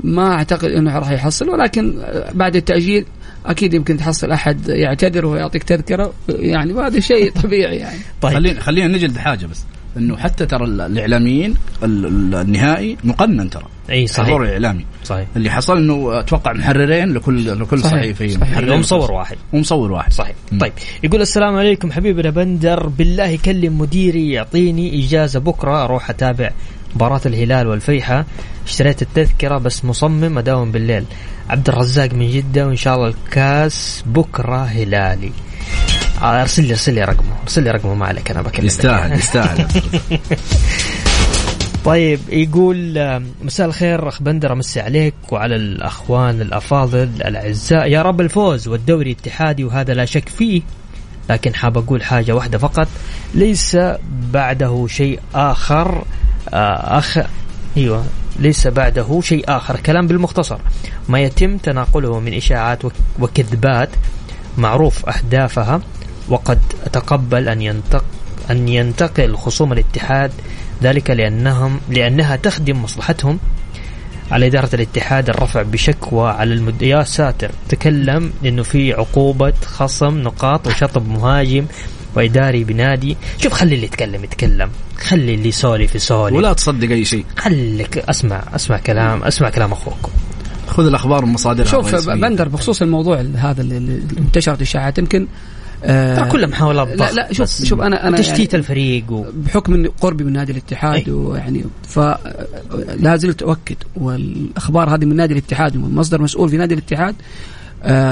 ما 0.04 0.32
أعتقد 0.32 0.70
إنه 0.70 0.98
راح 0.98 1.10
يحصل. 1.10 1.48
ولكن 1.48 2.02
بعد 2.34 2.56
التأجيل 2.56 3.04
أكيد 3.46 3.74
يمكن 3.74 3.96
تحصل 3.96 4.30
أحد 4.30 4.68
يعتذر 4.68 5.26
ويعطيك 5.26 5.62
تذكرة 5.62 6.12
يعني 6.28 6.72
وهذا 6.72 7.00
شيء 7.00 7.32
طبيعي 7.32 7.76
يعني. 7.76 7.98
طيب. 8.20 8.34
خلينا 8.34 8.60
خلينا 8.60 8.86
نجلد 8.88 9.16
حاجة 9.16 9.46
بس. 9.46 9.64
إنه 9.98 10.16
حتى 10.16 10.46
ترى 10.46 10.64
ال- 10.64 10.80
الإعلاميين 10.80 11.54
ال- 11.82 12.06
ال- 12.06 12.34
النهائي 12.34 12.96
مقنن 13.04 13.50
ترى. 13.50 13.64
إي 13.90 14.06
صحيح. 14.06 14.36
الإعلامي. 14.36 14.84
صحيح. 15.04 15.26
اللي 15.36 15.50
حصل 15.50 15.76
إنه 15.76 16.18
أتوقع 16.20 16.52
محررين 16.52 17.12
لكل 17.14 17.60
لكل 17.60 17.78
صحيح. 17.80 17.92
صحيفي 17.92 18.28
صحيح. 18.28 18.42
محررين 18.50 18.72
ومصور 18.72 19.12
واحد. 19.12 19.36
ومصور 19.52 19.92
واحد. 19.92 20.12
صحيح. 20.12 20.34
مم. 20.52 20.58
طيب 20.58 20.72
يقول 21.02 21.20
السلام 21.20 21.56
عليكم 21.56 21.92
حبيبنا 21.92 22.30
بندر 22.30 22.86
بالله 22.86 23.36
كلم 23.44 23.78
مديري 23.78 24.32
يعطيني 24.32 25.04
إجازة 25.04 25.40
بكرة 25.40 25.84
أروح 25.84 26.10
أتابع 26.10 26.50
مباراة 26.94 27.20
الهلال 27.26 27.66
والفيحة. 27.66 28.24
اشتريت 28.66 29.02
التذكرة 29.02 29.58
بس 29.58 29.84
مصمم 29.84 30.38
أداوم 30.38 30.72
بالليل. 30.72 31.04
عبد 31.50 31.68
الرزاق 31.68 32.12
من 32.14 32.30
جدة 32.30 32.66
وإن 32.66 32.76
شاء 32.76 32.94
الله 32.96 33.08
الكاس 33.08 34.04
بكرة 34.06 34.64
هلالي. 34.64 35.32
ارسل 36.22 36.62
لي 36.64 36.70
ارسل 36.70 36.94
لي 36.94 37.04
رقمه. 37.04 37.32
ارسل 37.42 37.62
لي 37.62 37.70
رقمه 37.70 37.94
ما 37.94 38.06
عليك 38.06 38.30
أنا 38.30 38.42
بكلمك. 38.42 38.64
يستاهل 38.66 39.18
يستاهل. 39.18 39.66
طيب 41.84 42.20
يقول 42.28 42.98
آه، 42.98 43.22
مساء 43.42 43.66
الخير 43.66 44.08
أخ 44.08 44.22
بندر 44.22 44.52
أمسي 44.52 44.80
عليك 44.80 45.14
وعلى 45.30 45.56
الأخوان 45.56 46.40
الأفاضل 46.40 47.02
الأعزاء. 47.24 47.86
يا 47.90 48.02
رب 48.02 48.20
الفوز 48.20 48.68
والدوري 48.68 49.10
اتحادي 49.12 49.64
وهذا 49.64 49.94
لا 49.94 50.04
شك 50.04 50.28
فيه 50.28 50.62
لكن 51.30 51.54
حاب 51.54 51.78
أقول 51.78 52.02
حاجة 52.02 52.32
واحدة 52.32 52.58
فقط. 52.58 52.88
ليس 53.34 53.76
بعده 54.32 54.86
شيء 54.90 55.20
آخر 55.34 56.04
آه، 56.52 56.98
أخ 56.98 57.18
أيوه 57.76 58.04
ليس 58.38 58.66
بعده 58.66 59.20
شيء 59.22 59.44
آخر. 59.48 59.76
كلام 59.80 60.06
بالمختصر. 60.06 60.58
ما 61.08 61.20
يتم 61.20 61.56
تناقله 61.56 62.20
من 62.20 62.34
إشاعات 62.34 62.84
وك- 62.84 62.92
وكذبات 63.18 63.88
معروف 64.58 65.08
أهدافها 65.08 65.80
وقد 66.30 66.58
اتقبل 66.86 67.48
أن 67.48 67.62
ينتق 67.62 68.04
أن 68.50 68.68
ينتقل 68.68 69.36
خصوم 69.36 69.72
الاتحاد 69.72 70.30
ذلك 70.82 71.10
لانهم 71.10 71.80
لأنها 71.90 72.36
تخدم 72.36 72.82
مصلحتهم 72.82 73.38
على 74.30 74.46
إدارة 74.46 74.74
الاتحاد 74.74 75.28
الرفع 75.28 75.62
بشكوى 75.62 76.30
على 76.30 76.54
المد... 76.54 76.82
يا 76.82 77.02
ساتر 77.02 77.50
تكلم 77.68 78.32
إنه 78.44 78.62
في 78.62 78.92
عقوبة 78.92 79.52
خصم 79.64 80.18
نقاط 80.18 80.66
وشطب 80.66 81.08
مهاجم 81.08 81.66
وإداري 82.14 82.64
بنادي. 82.64 83.16
شوف 83.38 83.52
خلي 83.52 83.74
اللي 83.74 83.86
يتكلم 83.86 84.24
يتكلم 84.24 84.70
خلي 84.98 85.34
اللي 85.34 85.48
يسولف 85.48 85.94
يسولف. 85.94 86.34
ولا 86.34 86.52
تصدق 86.52 86.90
أي 86.90 87.04
شيء. 87.04 87.24
خليك 87.36 87.98
أسمع 87.98 88.42
أسمع 88.54 88.78
كلام 88.78 89.22
أسمع 89.22 89.50
كلام 89.50 89.72
أخوك. 89.72 90.10
خذ 90.66 90.86
الأخبار 90.86 91.24
من 91.24 91.32
مصادرها 91.32 91.66
شوف. 91.66 92.08
بندر 92.08 92.48
بخصوص 92.48 92.82
الموضوع 92.82 93.24
هذا 93.34 93.60
اللي 93.60 94.02
انتشرت 94.18 94.62
إشاعات. 94.62 94.98
يمكن 94.98 95.26
ترى 95.82 96.28
كلها 96.28 96.48
محاولات 96.48 96.88
لا 96.88 97.12
لا 97.12 97.32
شوف. 97.32 97.64
شوف 97.64 97.80
أنا 97.80 98.08
أنا 98.08 98.18
وتشتيت 98.18 98.52
يعني 98.52 98.64
الفريق 98.64 99.12
و... 99.12 99.24
بحكم 99.34 99.74
إني 99.74 99.88
قربي 99.88 100.24
من 100.24 100.32
نادي 100.32 100.52
الاتحاد 100.52 101.08
أي. 101.08 101.12
ويعني 101.12 101.64
فلا 101.88 103.16
زلت 103.16 103.42
أؤكد 103.42 103.76
والأخبار 103.96 104.94
هذه 104.94 105.04
من 105.04 105.16
نادي 105.16 105.32
الاتحاد 105.32 105.76
ومن 105.76 105.94
مصدر 105.94 106.22
مسؤول 106.22 106.48
في 106.48 106.56
نادي 106.56 106.74
الاتحاد 106.74 107.14
آه، 107.14 107.22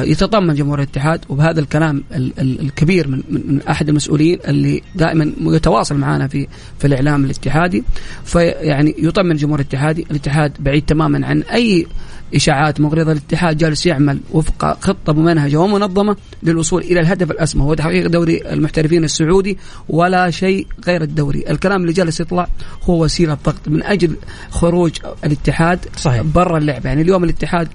يتطمن 0.05 0.55
جمهور 0.55 0.79
الاتحاد 0.79 1.20
وبهذا 1.29 1.61
الكلام 1.61 2.05
ال- 2.14 2.33
ال- 2.40 2.61
الكبير 2.61 3.09
من, 3.09 3.22
من 3.31 3.42
من 3.46 3.62
أحد 3.62 3.88
المسؤولين 3.88 4.38
اللي 4.48 4.83
دائما 4.94 5.33
يتواصل 5.40 5.96
معنا 5.96 6.29
في 6.29 6.46
في 6.79 6.87
الإعلام 6.87 7.24
الاتحادي. 7.24 7.85
فيعني 8.24 8.94
يطمن 8.98 9.37
جمهور 9.37 9.61
الاتحادي 9.61 10.07
الاتحاد 10.11 10.52
بعيد 10.61 10.83
تماما 10.85 11.26
عن 11.26 11.42
أي 11.42 11.87
إشاعات 12.35 12.81
مغرضة. 12.81 13.12
الاتحاد 13.12 13.57
جالس 13.57 13.87
يعمل 13.87 14.18
وفق 14.33 14.85
خطة 14.85 15.12
ممنهجه 15.12 15.57
ومنظمة 15.57 16.16
للوصول 16.42 16.83
إلى 16.83 17.00
الهدف 17.00 17.31
الأسمى 17.31 17.62
وهو 17.62 17.74
تحقيق 17.74 18.07
دوري 18.07 18.52
المحترفين 18.52 19.05
السعودي 19.05 19.59
ولا 19.88 20.31
شيء 20.31 20.66
غير 20.87 21.02
الدوري، 21.02 21.44
الكلام 21.50 21.81
اللي 21.81 21.92
جالس 21.92 22.20
يطلع 22.20 22.48
هو 22.83 23.05
وسيلة 23.05 23.38
ضغط 23.44 23.68
من 23.68 23.83
أجل 23.83 24.16
خروج 24.50 24.92
الاتحاد 25.24 25.79
صحيح. 25.96 26.22
برا 26.22 26.59
اللعبه، 26.59 26.88
يعني 26.88 27.02
اليوم 27.02 27.24
الاتحاد 27.24 27.68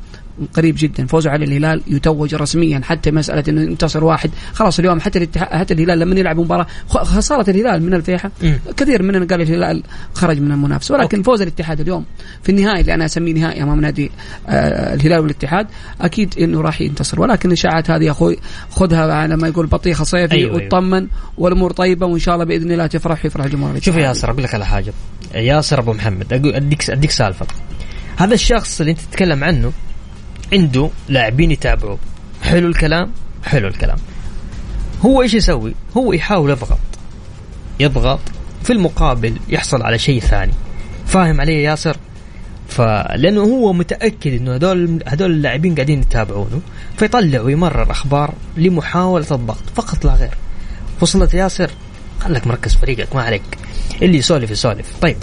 قريب 0.53 0.75
جدا. 0.77 1.05
فوزه 1.05 1.29
على 1.29 1.45
الهلال 1.45 1.81
يتوج 1.87 2.35
رسميا 2.35 2.81
حتى 2.83 3.11
مسألة 3.11 3.43
إنه 3.49 3.61
ينتصر 3.61 4.03
واحد. 4.03 4.31
خلاص 4.53 4.79
اليوم 4.79 4.99
حتى 4.99 5.19
الاتحاد 5.19 5.59
حتى 5.59 5.73
الهلال 5.73 5.99
لما 5.99 6.19
يلعب 6.19 6.39
مباراة 6.39 6.67
خسارة 6.89 7.49
الهلال 7.49 7.83
من 7.83 7.93
الفيحة. 7.93 8.31
كثير 8.77 9.03
مننا 9.03 9.25
قال 9.25 9.41
الهلال 9.41 9.83
خرج 10.13 10.39
من 10.39 10.51
المنافسة. 10.51 10.95
ولكن 10.95 11.17
أوكي. 11.17 11.23
فوز 11.23 11.41
الاتحاد 11.41 11.79
اليوم. 11.79 12.05
في 12.43 12.49
النهائي 12.49 12.81
اللي 12.81 12.93
أنا 12.93 13.05
أسميه 13.05 13.33
نهائي 13.33 13.63
أمام 13.63 13.81
نادي 13.81 14.11
آه 14.47 14.93
الهلال 14.93 15.19
والاتحاد 15.19 15.67
أكيد 16.01 16.33
إنه 16.39 16.61
راح 16.61 16.81
ينتصر. 16.81 17.21
ولكن 17.21 17.49
الاشاعات 17.49 17.91
هذه 17.91 18.03
يا 18.03 18.11
أخوي 18.11 18.37
خذها 18.69 19.13
على 19.13 19.37
ما 19.37 19.47
يقول 19.47 19.67
بطيخه 19.67 20.03
صيفي 20.03 20.35
أيوة، 20.35 20.51
أيوة. 20.51 20.65
وتطمن 20.65 21.07
والأمور 21.37 21.71
طيبة 21.71 22.05
وإن 22.05 22.19
شاء 22.19 22.35
الله 22.35 22.45
بإذن 22.45 22.71
الله 22.71 22.87
تفرح 22.87 23.25
ويفرح 23.25 23.47
جمهور 23.47 23.79
شوف 23.79 23.95
يا. 23.95 24.01
ياسر 24.01 24.31
أقول 24.31 24.43
لك 24.43 24.53
على 24.55 24.65
حاجة. 24.65 24.93
ياسر 25.35 25.79
أبو 25.79 25.93
محمد 25.93 26.33
اديك 26.33 26.89
أديك 26.89 27.11
سالفه 27.11 27.45
هذا 28.17 28.33
الشخص 28.33 28.79
اللي 28.79 28.91
أنت 28.91 28.99
تتكلم 28.99 29.43
عنه 29.43 29.71
عنده 30.53 30.89
لاعبين 31.09 31.51
يتابعوه. 31.51 31.99
حلو 32.43 32.67
الكلام؟ 32.67 33.11
حلو 33.43 33.67
الكلام. 33.67 33.97
هو 35.05 35.21
إيش 35.21 35.33
يسوي؟ 35.33 35.75
هو 35.97 36.13
يحاول 36.13 36.49
يضغط. 36.49 36.79
يضغط. 37.79 38.19
في 38.63 38.73
المقابل 38.73 39.37
يحصل 39.49 39.81
على 39.81 39.99
شيء 39.99 40.19
ثاني. 40.19 40.53
فاهم 41.05 41.41
علي 41.41 41.53
يا 41.53 41.69
ياسر؟ 41.69 41.97
فلانه 42.67 43.41
هو 43.41 43.73
متأكد 43.73 44.33
إنه 44.33 44.55
هذول 44.55 45.03
هذول 45.07 45.31
اللاعبين 45.31 45.75
قاعدين 45.75 45.99
يتابعونه. 45.99 46.61
فيطلع 46.97 47.41
ويمرر 47.41 47.91
أخبار 47.91 48.33
لمحاولة 48.57 49.27
الضغط. 49.31 49.63
فقط 49.75 50.05
لا 50.05 50.13
غير. 50.13 50.37
وصلت 51.01 51.33
ياسر؟ 51.33 51.71
خلك 52.21 52.47
مركز 52.47 52.75
فريقك 52.75 53.15
ما 53.15 53.21
عليك. 53.21 53.41
اللي 54.01 54.17
يسولف 54.17 54.51
يسولف. 54.51 54.85
طيب 55.01 55.17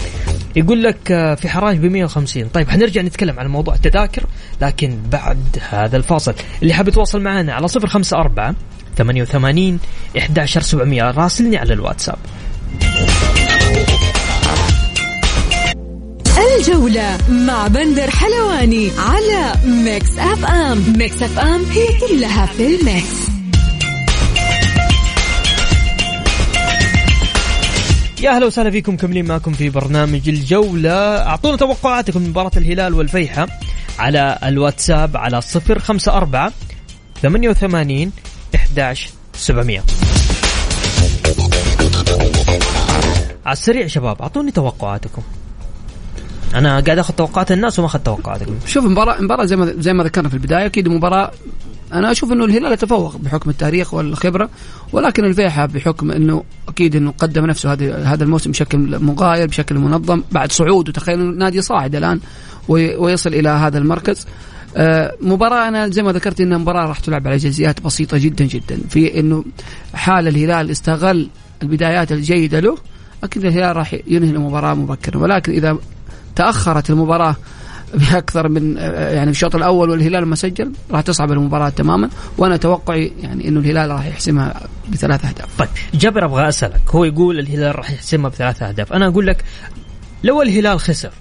يقول 0.55 0.83
لك 0.83 1.11
آه، 1.11 1.35
في 1.35 1.49
حراج 1.49 1.77
ب 1.77 1.85
150 1.85 2.47
طيب 2.47 2.69
حنرجع 2.69 3.01
نتكلم 3.01 3.39
عن 3.39 3.47
موضوع 3.47 3.75
التذاكر 3.75 4.23
لكن 4.61 4.97
بعد 5.11 5.43
هذا 5.69 5.97
الفاصل. 5.97 6.33
اللي 6.61 6.73
حاب 6.73 6.87
يتواصل 6.87 7.21
معنا 7.21 7.53
على 7.53 7.67
054 7.67 8.55
88 8.97 9.79
11700 10.17 11.11
راسلني 11.11 11.57
على 11.57 11.73
الواتساب. 11.73 12.17
الجولة 16.59 17.17
مع 17.29 17.67
بندر 17.67 18.09
حلواني 18.09 18.91
على 18.97 19.53
Mix 19.65 20.17
FM. 20.17 20.93
Mix 20.97 21.23
FM 21.23 21.65
هي 21.71 21.87
كلها 22.07 22.45
في 22.45 22.75
ال 22.75 22.86
mix. 22.86 23.28
يا 28.21 28.29
أهلا 28.35 28.45
وسهلا 28.45 28.71
فيكم 28.71 28.97
كملين 28.97 29.25
معكم 29.25 29.53
في 29.53 29.69
برنامج 29.69 30.29
الجولة. 30.29 30.91
أعطونا 31.17 31.57
توقعاتكم 31.57 32.21
من 32.21 32.29
مباراة 32.29 32.51
الهلال 32.57 32.93
والفيحة 32.93 33.47
على 33.99 34.39
الواتساب 34.43 35.17
على 35.17 35.41
054 35.69 36.51
88 37.21 38.11
11 38.55 39.09
700 39.33 39.81
على 43.45 43.53
السريع 43.53 43.87
شباب 43.87 44.21
أعطوني 44.21 44.51
توقعاتكم. 44.51 45.21
أنا 46.55 46.79
قاعد 46.79 46.99
أخذ 46.99 47.13
توقعات 47.13 47.51
الناس 47.51 47.79
وما 47.79 47.87
اخذ 47.87 47.99
توقعاتكم. 47.99 48.59
شوف 48.65 48.85
مباراة 48.85 49.21
مباراة 49.21 49.45
زي 49.45 49.55
ما 49.55 49.73
زي 49.77 49.93
ما 49.93 50.03
ذكرنا 50.03 50.29
في 50.29 50.35
البداية 50.35 50.65
أكيد 50.65 50.87
مباراة 50.87 51.31
أنا 51.93 52.11
أشوف 52.11 52.31
إنه 52.31 52.45
الهلال 52.45 52.71
يتفوق 52.71 53.17
بحكم 53.17 53.49
التاريخ 53.49 53.93
والخبرة 53.93 54.49
ولكن 54.93 55.25
الفيحة 55.25 55.65
بحكم 55.65 56.11
إنه 56.11 56.43
أكيد 56.67 56.95
إنه 56.95 57.13
قدم 57.17 57.45
نفسه 57.45 57.71
هذا 57.73 58.03
هذا 58.03 58.23
الموسم 58.23 58.51
بشكل 58.51 58.99
مغاير 58.99 59.47
بشكل 59.47 59.75
منظم 59.75 60.23
بعد 60.31 60.51
صعود. 60.51 60.89
وتخيل 60.89 61.19
إنه 61.21 61.37
نادي 61.37 61.61
صاعد 61.61 61.95
الآن 61.95 62.19
وي- 62.67 62.95
ويصل 62.95 63.33
إلى 63.33 63.49
هذا 63.49 63.77
المركز. 63.77 64.27
آه، 64.77 65.15
مباراة 65.21 65.67
أنا 65.67 65.87
زي 65.87 66.03
ما 66.03 66.11
ذكرت 66.11 66.41
إنها 66.41 66.57
مباراة 66.57 66.85
راح 66.87 66.99
تلعب 66.99 67.27
على 67.27 67.37
جزئيات 67.37 67.81
بسيطة 67.81 68.17
جدا 68.17 68.45
جدا 68.45 68.79
في 68.89 69.19
إنه 69.19 69.45
حال 69.93 70.27
الهلال 70.27 70.71
استغل 70.71 71.29
البدايات 71.63 72.11
الجيدة 72.11 72.59
له 72.59 72.77
أكيد 73.23 73.45
الهلال 73.45 73.75
راح 73.75 73.95
ينهي 74.07 74.29
المباراة 74.29 74.73
مبكرا. 74.73 75.17
ولكن 75.17 75.51
إذا 75.51 75.77
تأخرت 76.35 76.89
المباراة 76.89 77.35
بأكثر 77.93 78.49
من 78.49 78.77
يعني 78.77 79.25
في 79.25 79.37
الشوط 79.37 79.55
الأول 79.55 79.89
والهلال 79.89 80.25
ما 80.25 80.35
سجل 80.35 80.71
راح 80.91 81.01
تصعب 81.01 81.31
المباراة 81.31 81.69
تماما 81.69 82.09
وأنا 82.37 82.57
توقعي 82.57 83.11
يعني 83.19 83.47
إنه 83.47 83.59
الهلال 83.59 83.89
راح 83.89 84.05
يحسمها 84.05 84.61
بثلاث 84.89 85.25
أهداف. 85.25 85.47
طيب 85.57 85.69
جابر 85.93 86.25
أبغى 86.25 86.49
أسألك 86.49 86.81
هو 86.89 87.03
يقول 87.03 87.39
الهلال 87.39 87.75
راح 87.75 87.91
يحسمها 87.91 88.29
بثلاث 88.29 88.63
أهداف. 88.63 88.93
أنا 88.93 89.07
أقول 89.07 89.27
لك 89.27 89.43
لو 90.23 90.41
الهلال 90.41 90.79
خسر 90.79 91.11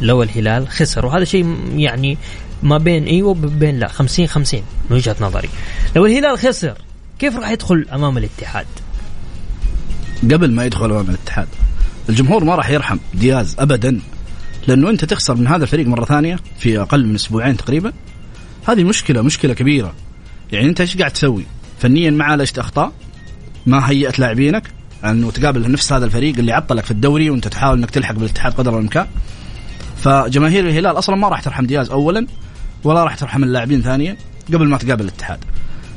لو 0.00 0.22
الهلال 0.22 0.68
خسر 0.68 1.06
وهذا 1.06 1.24
شيء 1.24 1.56
يعني 1.76 2.18
ما 2.62 2.78
بين 2.78 3.04
إيوه 3.04 3.28
وبين 3.28 3.78
لا 3.78 3.88
50 3.88 4.26
50 4.26 4.60
من 4.90 4.96
وجهة 4.96 5.16
نظري. 5.20 5.48
لو 5.96 6.06
الهلال 6.06 6.38
خسر 6.38 6.78
كيف 7.18 7.36
راح 7.36 7.50
يدخل 7.50 7.86
أمام 7.92 8.18
الاتحاد؟ 8.18 8.66
قبل 10.22 10.52
ما 10.52 10.64
يدخل 10.64 10.90
أمام 10.90 11.10
الاتحاد 11.10 11.48
الجمهور 12.08 12.44
ما 12.44 12.54
راح 12.54 12.70
يرحم 12.70 12.98
دياز 13.14 13.56
ابدا. 13.58 14.00
لأنه 14.66 14.90
أنت 14.90 15.04
تخسر 15.04 15.34
من 15.34 15.46
هذا 15.46 15.62
الفريق 15.62 15.86
مرة 15.86 16.04
ثانية 16.04 16.38
في 16.58 16.80
أقل 16.80 17.06
من 17.06 17.14
أسبوعين 17.14 17.56
تقريبا. 17.56 17.92
هذه 18.68 18.84
مشكلة 18.84 19.22
مشكلة 19.22 19.54
كبيرة. 19.54 19.92
يعني 20.52 20.68
أنت 20.68 20.80
إيش 20.80 20.96
قاعد 20.96 21.10
تسوي؟ 21.10 21.44
فنيا 21.78 22.10
ما 22.10 22.24
عالجت 22.24 22.58
أخطاء 22.58 22.92
ما 23.66 23.90
هيأت 23.90 24.18
لاعبينك 24.18 24.70
انه 25.04 25.30
تقابل 25.30 25.70
نفس 25.70 25.92
هذا 25.92 26.04
الفريق 26.04 26.38
اللي 26.38 26.52
عطلك 26.52 26.84
في 26.84 26.90
الدوري 26.90 27.30
وأنت 27.30 27.48
تحاول 27.48 27.78
إنك 27.78 27.90
تلحق 27.90 28.14
بالاتحاد 28.14 28.52
قدر 28.52 28.74
الإمكان. 28.74 29.06
فجماهير 29.96 30.68
الهلال 30.68 30.98
أصلا 30.98 31.16
ما 31.16 31.28
راح 31.28 31.40
ترحم 31.40 31.66
دياز 31.66 31.90
اولا 31.90 32.26
ولا 32.84 33.04
راح 33.04 33.14
ترحم 33.14 33.44
اللاعبين 33.44 33.82
ثانيا 33.82 34.16
قبل 34.48 34.68
ما 34.68 34.76
تقابل 34.76 35.04
الاتحاد. 35.04 35.38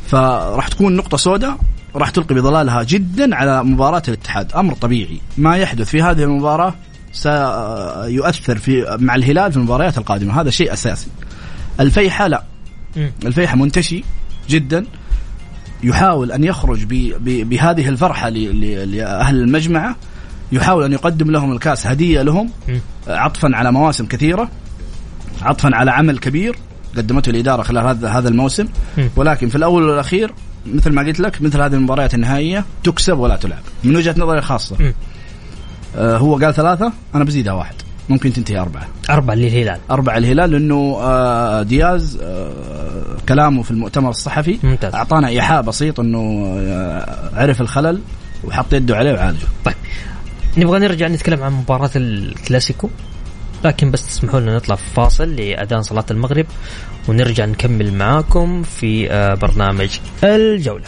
فراح 0.07 0.67
تكون 0.67 0.95
نقطة 0.95 1.17
سوداء 1.17 1.57
راح 1.95 2.09
تلقي 2.09 2.35
بظلالها 2.35 2.83
جدا 2.83 3.35
على 3.35 3.63
مباراة 3.63 4.03
الاتحاد. 4.07 4.51
أمر 4.53 4.73
طبيعي. 4.73 5.21
ما 5.37 5.57
يحدث 5.57 5.89
في 5.89 6.01
هذه 6.01 6.23
المباراة 6.23 6.75
سيؤثر 7.11 8.57
في 8.57 8.97
مع 8.99 9.15
الهلال 9.15 9.51
في 9.51 9.57
المباريات 9.57 9.97
القادمة. 9.97 10.41
هذا 10.41 10.49
شيء 10.49 10.73
أساسي. 10.73 11.07
الفيحة 11.79 12.27
لا. 12.27 12.43
الفيحة 13.25 13.55
منتشي 13.55 14.03
جدا. 14.49 14.85
يحاول 15.83 16.31
أن 16.31 16.43
يخرج 16.43 16.85
بهذه 17.21 17.89
الفرحة 17.89 18.29
لأهل 18.29 19.35
المجمعه 19.35 19.95
يحاول 20.51 20.83
أن 20.83 20.93
يقدم 20.93 21.31
لهم 21.31 21.51
الكاس 21.51 21.87
هدية 21.87 22.21
لهم. 22.21 22.49
عطفا 23.07 23.49
على 23.53 23.71
مواسم 23.71 24.05
كثيرة. 24.05 24.49
عطفا 25.41 25.69
على 25.73 25.91
عمل 25.91 26.17
كبير 26.19 26.55
قدمته 26.97 27.29
الإدارة 27.29 27.61
خلال 27.61 27.87
هذا 27.87 28.09
هذا 28.09 28.29
الموسم. 28.29 28.67
ولكن 29.15 29.49
في 29.49 29.55
الأول 29.55 29.83
والأخير 29.83 30.33
مثل 30.65 30.91
ما 30.91 31.01
قلت 31.01 31.19
لك 31.19 31.41
مثل 31.41 31.61
هذه 31.61 31.73
المباريات 31.73 32.13
النهائية 32.13 32.65
تكسب 32.83 33.17
ولا 33.17 33.35
تلعب. 33.35 33.61
من 33.83 33.95
وجهة 33.95 34.15
نظري 34.17 34.39
الخاصه 34.39 34.93
هو 35.95 36.35
قال 36.37 36.53
ثلاثة 36.53 36.93
أنا 37.15 37.23
بزيدها 37.23 37.53
واحد. 37.53 37.75
ممكن 38.09 38.33
تنتهي 38.33 38.59
أربعة. 38.59 38.87
أربعة 39.09 39.35
للهلال. 39.35 39.79
أربعة 39.91 40.17
الهلال 40.17 40.51
لأنه 40.51 40.97
آه، 41.01 41.63
دياز 41.63 42.19
آه، 42.21 42.51
كلامه 43.29 43.63
في 43.63 43.71
المؤتمر 43.71 44.09
الصحفي 44.09 44.59
ممتاز. 44.63 44.95
أعطانا 44.95 45.27
إيحاء 45.27 45.61
بسيط 45.61 45.99
أنه 45.99 46.55
آه، 46.59 47.29
عرف 47.33 47.61
الخلل 47.61 48.01
وحط 48.43 48.73
يده 48.73 48.95
عليه 48.95 49.13
وعالجه. 49.13 49.45
طيب. 49.65 49.75
نبغى 50.57 50.79
نرجع 50.79 51.07
نتكلم 51.07 51.43
عن 51.43 51.51
مباراة 51.51 51.89
الكلاسيكو. 51.95 52.89
لكن 53.65 53.91
بس 53.91 54.07
تسمحوا 54.07 54.39
لنا 54.39 54.55
نطلع 54.55 54.75
في 54.75 54.89
فاصل 54.95 55.35
لأذان 55.35 55.81
صلاة 55.81 56.05
المغرب 56.11 56.45
ونرجع 57.07 57.45
نكمل 57.45 57.93
معاكم 57.93 58.63
في 58.63 59.11
آه، 59.11 59.33
برنامج 59.33 59.99
الجولة. 60.23 60.85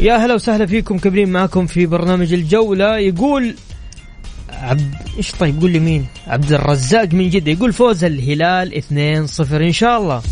يا 0.00 0.16
هلا 0.16 0.34
وسهلا 0.34 0.66
فيكم 0.66 0.98
كبرين 0.98 1.28
معكم 1.28 1.66
في 1.66 1.86
برنامج 1.86 2.32
الجولة. 2.32 2.98
يقول 2.98 3.54
عبد 4.50 4.94
إيش 5.16 5.32
طيب؟ 5.32 5.60
قول 5.60 5.70
لي 5.70 5.78
مين؟ 5.78 6.06
عبد 6.26 6.52
الرزاق 6.52 7.14
من 7.14 7.30
جدة. 7.30 7.52
يقول 7.52 7.72
فوز 7.72 8.04
الهلال 8.04 8.82
2-0 8.82 9.52
إن 9.52 9.72
شاء 9.72 10.00
الله. 10.00 10.22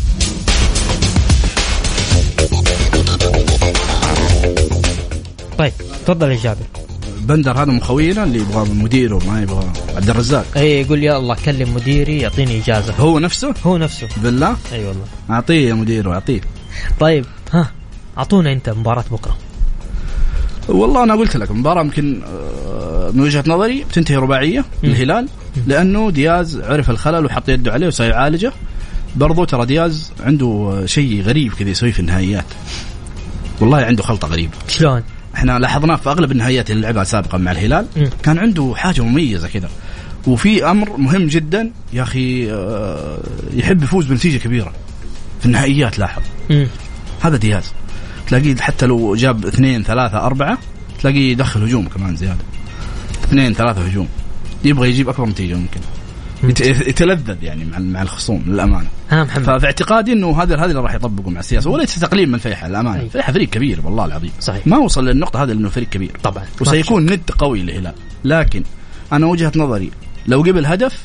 طيب 5.57 5.73
تفضل 6.05 6.31
يا 6.31 6.37
جابر. 6.43 6.65
بندر 7.21 7.51
هذا 7.51 7.71
مخوينا 7.71 8.23
اللي 8.23 8.39
يبغى 8.39 8.69
مديره 8.69 9.21
ما 9.27 9.41
يبغى. 9.41 9.71
عبد 9.95 10.09
الرزاق. 10.09 10.45
اي 10.57 10.81
يقول 10.81 11.03
يا 11.03 11.17
الله 11.17 11.35
كلم 11.45 11.73
مديري 11.73 12.17
يعطيني 12.17 12.59
إجازة. 12.59 12.93
هو 12.93 13.19
نفسه؟ 13.19 13.53
هو 13.65 13.77
نفسه. 13.77 14.07
بالله؟ 14.17 14.57
أي 14.73 14.85
والله. 14.85 15.05
أعطيه 15.29 15.69
يا 15.69 15.73
مديره 15.73 16.13
أعطيه. 16.13 16.41
طيب 16.99 17.25
ها 17.51 17.71
أعطونا 18.17 18.53
أنت 18.53 18.69
مباراة 18.69 19.05
بكرة. 19.11 19.37
والله 20.67 21.03
أنا 21.03 21.15
قلت 21.15 21.37
لك 21.37 21.51
المباراة 21.51 21.81
يمكن 21.81 22.21
آه، 22.23 23.11
من 23.13 23.21
وجهة 23.21 23.43
نظري 23.47 23.83
بتنتهي 23.83 24.15
رباعية 24.15 24.65
للهلال 24.83 25.27
لأنه 25.67 26.11
دياز 26.11 26.59
عرف 26.59 26.89
الخلل 26.89 27.25
وحط 27.25 27.49
يده 27.49 27.71
عليه 27.71 27.87
وسيعالجه 27.87 28.51
برضو 29.15 29.43
ترى 29.43 29.65
دياز 29.65 30.11
عنده 30.19 30.81
شيء 30.85 31.21
غريب 31.21 31.53
كذا 31.53 31.69
يسويه 31.69 31.91
في 31.91 31.99
النهائيات. 31.99 32.45
والله 33.59 33.77
عنده 33.77 34.03
خلطة 34.03 34.27
غريبة. 34.27 34.53
شلون؟ 34.67 35.03
إحنا 35.35 35.59
لاحظناه 35.59 35.95
في 35.95 36.09
أغلب 36.09 36.31
النهائيات 36.31 36.71
اللي 36.71 36.81
لعبها 36.81 37.03
سابقا 37.03 37.37
مع 37.37 37.51
الهلال. 37.51 37.87
كان 38.23 38.37
عنده 38.37 38.73
حاجة 38.77 39.01
مميزة 39.01 39.47
كذا. 39.47 39.69
وفي 40.27 40.71
أمر 40.71 40.97
مهم 40.97 41.27
جدا 41.27 41.71
يا 41.93 42.03
أخي 42.03 42.51
آه، 42.51 43.17
يحب 43.53 43.83
يفوز 43.83 44.05
بنتيجة 44.05 44.37
كبيرة. 44.37 44.73
في 45.39 45.45
النهائيات 45.45 45.99
لاحظ. 45.99 46.21
هذا 47.21 47.37
دياز. 47.37 47.73
تلاقيه 48.27 48.55
حتى 48.55 48.85
لو 48.85 49.15
جاب 49.15 49.45
اثنين 49.45 49.83
ثلاثة 49.83 50.17
أربعة 50.25 50.57
تلاقيه 51.01 51.31
يدخل 51.31 51.63
هجوم 51.63 51.87
كمان 51.87 52.15
زيادة. 52.15 52.43
اثنين 53.23 53.53
ثلاثة 53.53 53.81
هجوم. 53.81 54.07
يبغى 54.63 54.89
يجيب 54.89 55.09
أكبر 55.09 55.25
نتيجة 55.29 55.55
ممكن. 55.55 55.79
يت- 56.43 56.87
يتلذذ 56.87 57.43
يعني 57.43 57.65
مع 57.65 57.79
مع 57.79 58.01
الخصوم 58.01 58.43
للأمانة. 58.47 58.87
ها 59.09 59.23
محمد. 59.23 59.43
ففي 59.43 59.65
اعتقادي 59.65 60.13
إنه 60.13 60.41
هذا 60.41 60.55
هذا 60.55 60.65
اللي 60.65 60.81
راح 60.81 60.93
يطبقه 60.93 61.29
مع 61.29 61.39
السياسة. 61.39 61.69
وليس 61.69 61.99
تقليل 61.99 62.31
من 62.31 62.37
فيحة 62.37 62.67
للأمانة. 62.67 63.01
أي. 63.01 63.09
فيحة 63.09 63.33
فريق 63.33 63.49
كبير 63.49 63.79
والله 63.83 64.05
العظيم. 64.05 64.31
صحيح. 64.39 64.67
ما 64.67 64.77
وصل 64.77 65.05
للنقطة 65.05 65.43
هذه 65.43 65.47
لأنه 65.47 65.69
فريق 65.69 65.89
كبير. 65.89 66.11
طبعا. 66.23 66.43
وسيكون 66.61 67.05
ند 67.05 67.31
قوي 67.39 67.61
للهلال. 67.61 67.93
لكن 68.23 68.63
أنا 69.13 69.25
وجهة 69.25 69.51
نظري 69.55 69.91
لو 70.27 70.41
قبل 70.41 70.65
هدف 70.65 71.03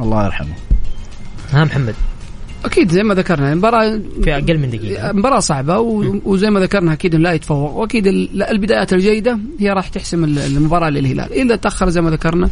الله 0.00 0.24
يرحمه. 0.24 0.54
ها 1.52 1.64
محمد. 1.64 1.94
أكيد 2.64 2.90
زي 2.92 3.02
ما 3.02 3.14
ذكرنا 3.14 3.52
المباراه 3.52 4.00
في 4.24 4.34
أقل 4.34 4.58
من 4.58 4.70
دقيقة. 4.70 5.12
مباراة 5.12 5.40
صعبة 5.40 5.78
و- 5.78 6.20
وزي 6.32 6.50
ما 6.50 6.60
ذكرنا 6.60 6.92
أكيد 6.92 7.14
لا 7.14 7.32
يتفوق 7.32 7.72
وأكيد 7.76 8.06
ال- 8.06 8.42
البدايات 8.42 8.92
الجيدة 8.92 9.38
هي 9.60 9.70
راح 9.70 9.88
تحسم 9.88 10.24
ال- 10.24 10.38
المباراة 10.38 10.88
للهلال، 10.90 11.32
إذا 11.32 11.56
تأخر 11.56 11.88
زي 11.88 12.00
ما 12.00 12.10
ذكرنا 12.10 12.50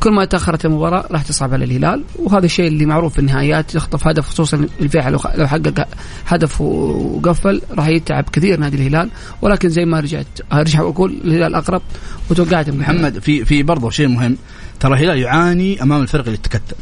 كل 0.00 0.10
ما 0.12 0.24
تأخرت 0.24 0.64
المباراة 0.64 1.04
راح 1.10 1.22
تصعب 1.22 1.52
على 1.54 1.64
الهلال 1.64 2.02
وهذا 2.16 2.44
الشيء 2.46 2.68
اللي 2.68 2.86
معروف 2.86 3.12
في 3.12 3.18
النهايات 3.18 3.74
يخطف 3.74 4.06
هدف 4.08 4.28
خصوصا 4.28 4.66
الفيحة 4.80 5.10
لو 5.10 5.18
خ- 5.18 5.36
لو 5.36 5.46
حقق 5.46 5.88
هدف 6.26 6.60
وقفل 6.60 7.62
راح 7.78 7.88
يتعب 7.88 8.24
كثير 8.32 8.60
نادي 8.60 8.76
الهلال. 8.76 9.10
ولكن 9.42 9.68
زي 9.68 9.84
ما 9.84 10.00
رجعت 10.00 10.26
أرجع 10.52 10.82
وأقول 10.82 11.18
الهلال 11.24 11.54
أقرب 11.54 11.82
وتوقعت 12.30 12.70
محمد. 12.70 13.18
في 13.18 13.44
في 13.44 13.62
برضه 13.62 13.90
شيء 13.90 14.08
مهم. 14.08 14.36
ترى 14.80 14.94
الهلال 14.94 15.18
يعاني 15.18 15.82
أمام 15.82 16.02
الفرق 16.02 16.24
اللي 16.24 16.36
تتكتل 16.36 16.76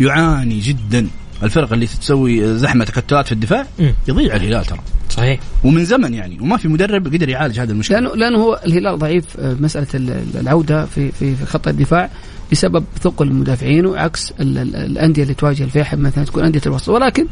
يعاني 0.00 0.58
جدا. 0.60 1.06
الفرق 1.42 1.72
اللي 1.72 1.86
تسوي 1.86 2.54
زحمة 2.58 2.84
تكتلات 2.84 3.26
في 3.26 3.32
الدفاع 3.32 3.66
مم. 3.78 3.94
يضيع 4.08 4.36
الهلال 4.36 4.64
ترى. 4.64 4.78
صحيح. 5.10 5.40
ومن 5.64 5.84
زمن 5.84 6.14
يعني 6.14 6.38
وما 6.40 6.56
في 6.56 6.68
مدرب 6.68 7.06
قدر 7.14 7.28
يعالج 7.28 7.60
هذه 7.60 7.70
المشكلة. 7.70 7.98
لأنه 8.00 8.14
لأنه 8.16 8.38
هو 8.38 8.60
الهلال 8.66 8.98
ضعيف 8.98 9.24
آه، 9.38 9.56
مسألة 9.60 9.86
ال- 9.94 10.22
العودة 10.40 10.84
في 10.84 11.12
في 11.12 11.34
في 11.36 11.46
خط 11.46 11.68
الدفاع 11.68 12.10
بسبب 12.52 12.84
ثقل 13.02 13.28
المدافعين 13.28 13.86
وعكس 13.86 14.32
ال- 14.40 14.58
ال- 14.58 14.76
الأندية 14.76 15.22
اللي 15.22 15.34
تواجه 15.34 15.64
الفيحاء 15.64 16.00
مثلا 16.00 16.24
تكون 16.24 16.44
أندية 16.44 16.60
الوسط. 16.66 16.88
ولكن 16.88 17.26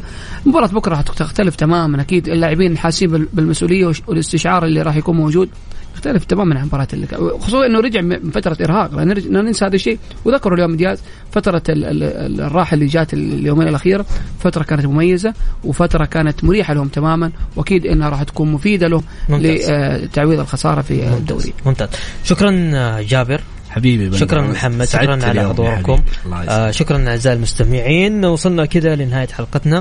مباراة 0.45 0.67
بكرة 0.67 0.95
حتختلف 0.95 1.55
تماما. 1.55 2.01
أكيد 2.01 2.27
اللاعبين 2.29 2.77
حاسين 2.77 3.11
بال- 3.11 3.27
بالمسؤولية 3.33 3.91
والاستشعار 4.07 4.65
اللي 4.65 4.81
راح 4.81 4.95
يكون 4.95 5.15
موجود. 5.17 5.49
يختلف 5.95 6.23
تماما 6.25 6.59
عن 6.59 6.65
مباراة 6.65 6.87
اللي 6.93 7.07
كان- 7.07 7.29
خصوصا 7.39 7.65
إنه 7.65 7.79
رجع 7.79 8.01
من 8.01 8.31
فترة 8.31 8.57
إرهاق. 8.65 8.93
لا 8.95 9.41
ننسى 9.41 9.65
هذا 9.65 9.75
الشيء. 9.75 9.99
وذكروا 10.25 10.55
اليوم 10.57 10.75
دياز 10.75 11.01
فترة 11.31 11.63
ال- 11.69 11.85
ال- 11.85 12.03
ال- 12.03 12.41
الراحه 12.41 12.73
اللي 12.73 12.85
جات 12.85 13.13
اليومين 13.13 13.67
الاخيره 13.67 14.05
فترة 14.39 14.63
كانت 14.63 14.85
مميزة 14.85 15.33
وفترة 15.63 16.05
كانت 16.05 16.43
مريحة 16.43 16.73
لهم 16.73 16.87
تماما. 16.87 17.31
وأكيد 17.55 17.85
إنها 17.85 18.09
راح 18.09 18.23
تكون 18.23 18.51
مفيدة 18.51 18.87
له 18.87 19.03
ممتاز. 19.29 19.71
لتعويض 19.71 20.39
الخسارة 20.39 20.81
في 20.81 21.07
الدوري. 21.07 21.53
ممتاز. 21.65 21.89
شكرا 22.23 22.71
آه، 22.75 23.01
جابر. 23.01 23.41
حبيبي 23.69 24.17
شكرا. 24.17 24.41
محمد. 24.41 24.85
شكرا 24.87 25.25
على 25.25 25.49
حضوركم. 25.49 26.01
آه 26.49 26.71
شكرا 26.71 27.09
أعزائي 27.09 27.35
المستمعين. 27.37 28.25
وصلنا 28.25 28.65
كذا 28.65 28.95
لنهاية 28.95 29.27
حلقتنا. 29.27 29.77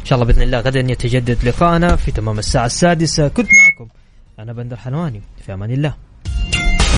إن 0.00 0.04
شاء 0.04 0.18
الله 0.18 0.32
بإذن 0.32 0.42
الله 0.42 0.60
غدا 0.60 0.80
يتجدد 0.80 1.38
لقاءنا 1.44 1.96
في 1.96 2.10
تمام 2.12 2.38
الساعة 2.38 2.66
السادسة. 2.66 3.28
كنت 3.28 3.46
معكم 3.46 3.90
أنا 4.38 4.52
بندر 4.52 4.76
حلواني 4.76 5.20
في 5.46 5.54
أمان 5.54 5.70
الله. 5.70 5.94